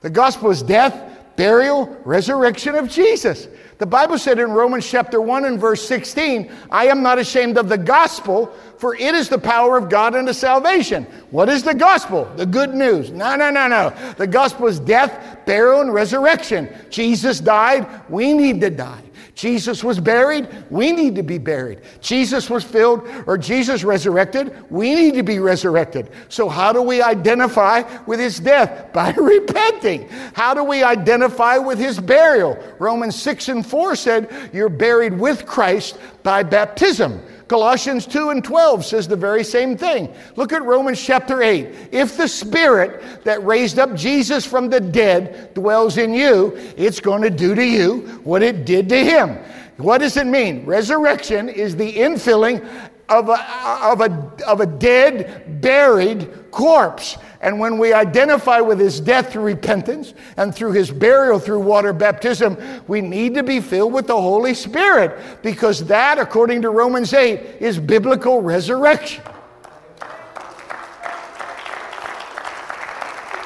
[0.00, 3.46] The gospel is death, burial, resurrection of Jesus.
[3.78, 7.68] The Bible said in Romans chapter 1 and verse 16, I am not ashamed of
[7.68, 8.46] the gospel,
[8.78, 11.04] for it is the power of God unto salvation.
[11.30, 12.24] What is the gospel?
[12.36, 13.10] The good news.
[13.10, 13.92] No, no, no, no.
[14.18, 16.68] The gospel is death, burial, and resurrection.
[16.90, 17.88] Jesus died.
[18.08, 19.02] We need to die.
[19.34, 21.80] Jesus was buried, we need to be buried.
[22.00, 26.10] Jesus was filled, or Jesus resurrected, we need to be resurrected.
[26.28, 28.92] So, how do we identify with his death?
[28.92, 30.08] By repenting.
[30.34, 32.62] How do we identify with his burial?
[32.78, 37.22] Romans 6 and 4 said, You're buried with Christ by baptism.
[37.48, 40.12] Colossians 2 and 12 says the very same thing.
[40.36, 41.90] Look at Romans chapter 8.
[41.92, 47.22] If the Spirit that raised up Jesus from the dead dwells in you, it's going
[47.22, 49.38] to do to you what it did to him.
[49.78, 50.64] What does it mean?
[50.66, 52.64] Resurrection is the infilling
[53.12, 57.18] of a, of a, of a dead, buried corpse.
[57.40, 61.92] And when we identify with his death through repentance and through his burial through water
[61.92, 62.56] baptism,
[62.86, 67.60] we need to be filled with the Holy Spirit because that, according to Romans 8,
[67.60, 69.24] is biblical resurrection.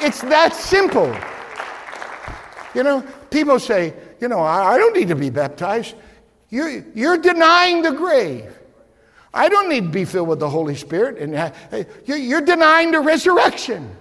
[0.01, 1.17] It's that simple.
[2.75, 3.01] You know,
[3.31, 5.95] people say, you know, I, don't need to be baptized.
[6.51, 8.56] You're, you're denying the grave.
[9.37, 11.18] I don't need to be filled with the Holy Spirit.
[11.18, 13.95] And you're denying the resurrection.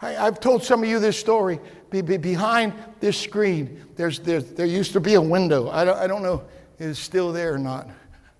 [0.00, 1.58] I, have told some of you this story.
[1.90, 5.70] Be, be behind this screen, there's, there's, there used to be a window.
[5.70, 6.44] I don't, I don't know
[6.78, 7.88] if it's still there or not.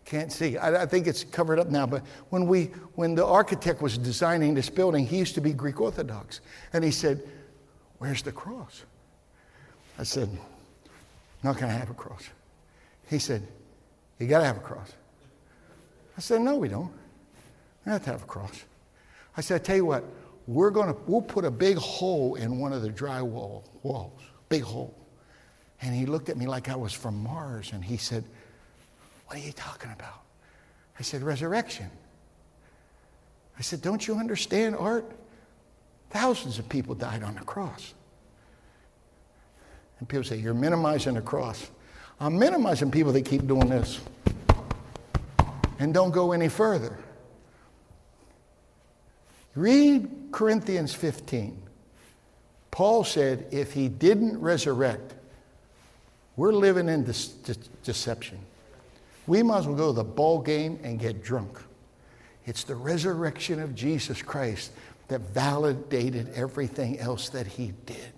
[0.05, 0.59] Can't see.
[0.59, 1.86] I, I think it's covered up now.
[1.86, 2.64] But when, we,
[2.96, 6.40] when the architect was designing this building, he used to be Greek Orthodox.
[6.74, 7.22] And he said,
[7.98, 8.82] Where's the cross?
[9.98, 10.28] I said,
[11.42, 12.28] Not going to have a cross.
[13.09, 13.46] He said,
[14.18, 14.92] You got to have a cross.
[16.17, 16.93] I said, No, we don't.
[17.85, 18.65] We have to have a cross.
[19.37, 20.05] I said, I tell you what,
[20.47, 24.95] we're to, we'll put a big hole in one of the drywall walls, big hole.
[25.83, 28.25] And he looked at me like I was from Mars and he said,
[29.27, 30.23] What are you talking about?
[30.99, 31.91] I said, Resurrection.
[33.59, 35.11] I said, Don't you understand, Art?
[36.11, 37.93] Thousands of people died on the cross.
[39.99, 41.71] And people say, You're minimizing the cross.
[42.21, 44.01] I'm minimizing people that keep doing this
[45.79, 46.99] and don't go any further.
[49.55, 51.61] Read Corinthians 15.
[52.70, 55.14] Paul said, if he didn't resurrect,
[56.37, 57.55] we're living in this de-
[57.85, 58.39] deception.
[59.27, 61.61] We might as well go to the ball game and get drunk.
[62.47, 64.72] It's the resurrection of Jesus Christ
[65.09, 68.12] that validated everything else that he did.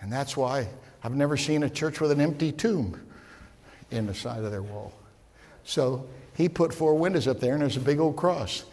[0.00, 0.68] And that's why
[1.02, 3.00] I've never seen a church with an empty tomb
[3.90, 4.92] in the side of their wall.
[5.64, 8.64] So he put four windows up there, and there's a big old cross.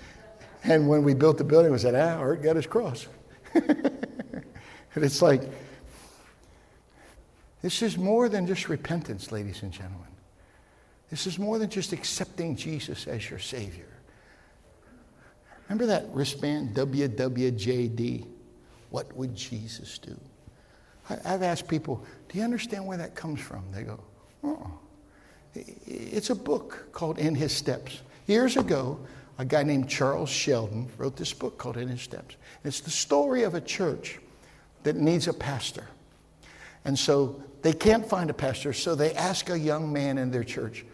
[0.63, 3.07] And when we built the building, we said, ah, Art got his cross.
[3.53, 4.43] and
[4.95, 5.43] it's like,
[7.61, 10.07] this is more than just repentance, ladies and gentlemen.
[11.09, 13.87] This is more than just accepting Jesus as your Savior.
[15.67, 18.27] Remember that wristband, WWJD?
[18.89, 20.19] What would Jesus do?
[21.25, 23.63] I've asked people, do you understand where that comes from?
[23.71, 23.99] They go,
[24.43, 24.71] oh.
[25.53, 28.01] It's a book called In His Steps.
[28.27, 28.99] Years ago,
[29.37, 32.35] a guy named Charles Sheldon wrote this book called In His Steps.
[32.63, 34.19] It's the story of a church
[34.83, 35.87] that needs a pastor.
[36.85, 40.43] And so they can't find a pastor, so they ask a young man in their
[40.43, 40.85] church,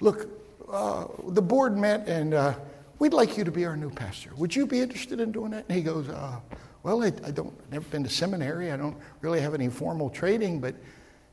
[0.00, 0.28] Look,
[0.70, 2.54] uh, the board met and uh,
[2.98, 4.30] we'd like you to be our new pastor.
[4.36, 5.66] Would you be interested in doing that?
[5.68, 6.40] And he goes, uh,
[6.82, 8.72] Well, I, I don't, I've never been to seminary.
[8.72, 10.74] I don't really have any formal training, but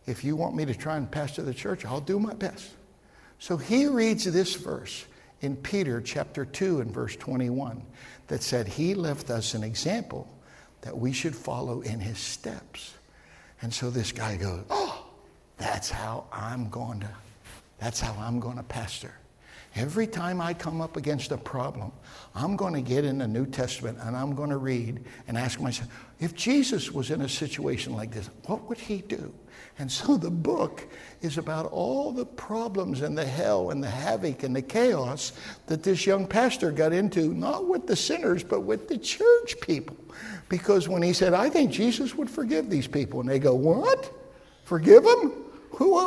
[0.06, 2.72] if you want me to try and pastor the church, I'll do my best.
[3.40, 5.06] So he reads this verse
[5.42, 7.82] in Peter chapter 2 and verse 21
[8.28, 10.28] that said, He left us an example
[10.82, 12.94] that we should follow in his steps.
[13.62, 15.06] And so this guy goes, Oh,
[15.58, 17.10] that's how I'm going to,
[17.80, 19.14] that's how I'm going to pastor.
[19.76, 21.92] Every time I come up against a problem,
[22.34, 25.60] I'm going to get in the New Testament and I'm going to read and ask
[25.62, 25.90] myself,
[26.20, 29.32] if Jesus was in a situation like this, what would he do?
[29.80, 30.86] And so the book
[31.22, 35.32] is about all the problems and the hell and the havoc and the chaos
[35.68, 39.96] that this young pastor got into, not with the sinners, but with the church people.
[40.50, 44.14] Because when he said, I think Jesus would forgive these people, and they go, What?
[44.66, 45.46] Forgive them?
[45.72, 45.98] Who,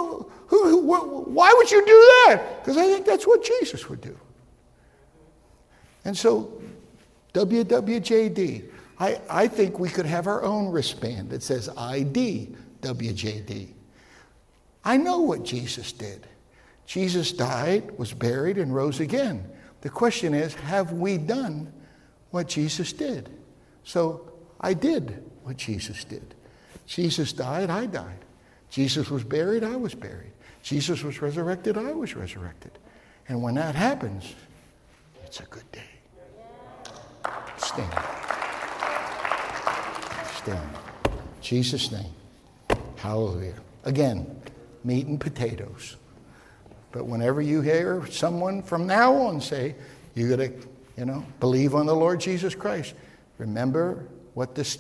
[0.47, 2.61] who, who, why would you do that?
[2.61, 4.17] Because I think that's what Jesus would do.
[6.05, 6.61] And so,
[7.33, 13.73] WWJD, I, I think we could have our own wristband that says ID WJD.
[14.85, 16.27] I know what Jesus did.
[16.85, 19.49] Jesus died, was buried, and rose again.
[19.81, 21.73] The question is, have we done
[22.31, 23.31] what Jesus did?
[23.85, 26.35] So I did what Jesus did.
[26.87, 28.25] Jesus died, I died.
[28.71, 30.33] Jesus was buried, I was buried.
[30.63, 32.73] Jesus was resurrected, I was resurrected.
[33.29, 34.35] And when that happens,
[35.25, 35.81] it's a good day.
[37.57, 38.05] Stand.
[40.35, 40.71] Stand.
[41.41, 42.13] Jesus' name.
[43.03, 43.57] Hallelujah.
[43.83, 44.41] Again,
[44.85, 45.97] meat and potatoes.
[46.93, 49.75] But whenever you hear someone from now on say,
[50.15, 50.53] you got to,
[50.97, 52.95] you know, believe on the Lord Jesus Christ,
[53.39, 54.79] remember what this,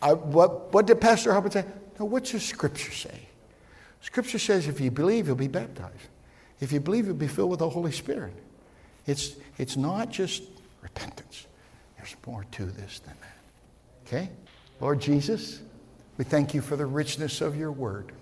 [0.00, 1.64] I, uh, what, what did Pastor Hubbard say?
[1.98, 3.26] No, what's the scripture say?
[4.02, 5.94] Scripture says if you believe, you'll be baptized.
[6.60, 8.34] If you believe, you'll be filled with the Holy Spirit.
[9.04, 10.44] It's, it's not just
[10.80, 11.48] repentance.
[11.96, 14.06] There's more to this than that.
[14.06, 14.30] Okay?
[14.80, 15.60] Lord Jesus,
[16.16, 18.12] we thank you for the richness of your word.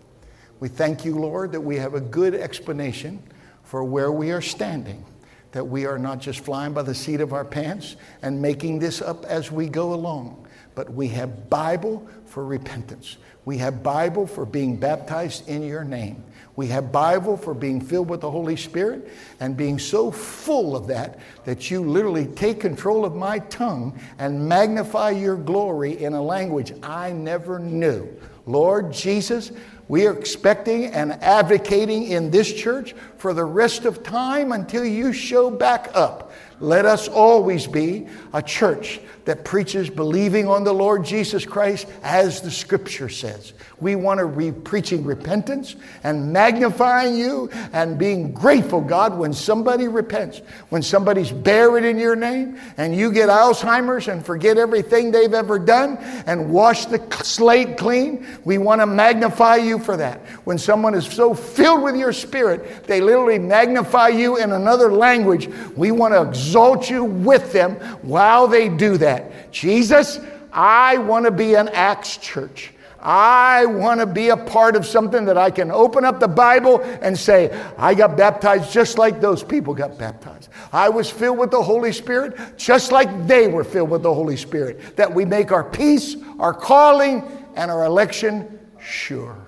[0.61, 3.23] We thank you, Lord, that we have a good explanation
[3.65, 5.05] for where we are standing,
[5.53, 9.03] that we are not just flying by the seat of our pants and making this
[9.03, 13.17] up as we go along, but we have Bible for repentance.
[13.45, 16.25] We have Bible for being baptized in your name.
[16.55, 19.09] We have Bible for being filled with the Holy Spirit
[19.41, 24.49] and being so full of that that you literally take control of my tongue and
[24.49, 28.07] magnify your glory in a language I never knew.
[28.45, 29.53] Lord Jesus,
[29.89, 35.13] we are expecting and advocating in this church for the rest of time until you
[35.13, 36.33] show back up.
[36.61, 42.41] Let us always be a church that preaches believing on the Lord Jesus Christ as
[42.41, 43.53] the scripture says.
[43.83, 45.75] We want to be preaching repentance
[46.05, 52.15] and magnifying you and being grateful, God, when somebody repents, when somebody's buried in your
[52.15, 57.77] name and you get Alzheimer's and forget everything they've ever done and wash the slate
[57.77, 58.25] clean.
[58.45, 60.21] We want to magnify you for that.
[60.45, 65.49] When someone is so filled with your spirit, they literally magnify you in another language.
[65.77, 69.51] We want to exalt you with them while they do that.
[69.51, 70.21] Jesus,
[70.53, 72.73] I want to be an Acts church.
[73.03, 76.81] I want to be a part of something that I can open up the Bible
[77.03, 80.51] and say, I got baptized just like those people got baptized.
[80.73, 84.37] I was filled with the Holy Spirit just like they were filled with the Holy
[84.37, 84.97] Spirit.
[84.97, 87.25] That we make our peace, our calling,
[87.57, 89.47] and our election sure.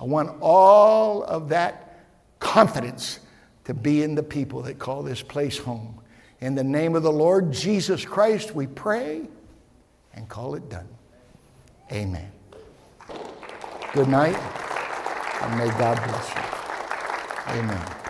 [0.00, 2.04] I want all of that
[2.38, 3.20] confidence
[3.64, 6.00] to be in the people that call this place home.
[6.40, 9.22] In the name of the Lord Jesus Christ, we pray
[10.12, 10.88] and call it done.
[11.92, 12.30] Amen.
[13.92, 14.36] Good night,
[15.42, 17.60] and may God bless you.
[17.60, 18.03] Amen.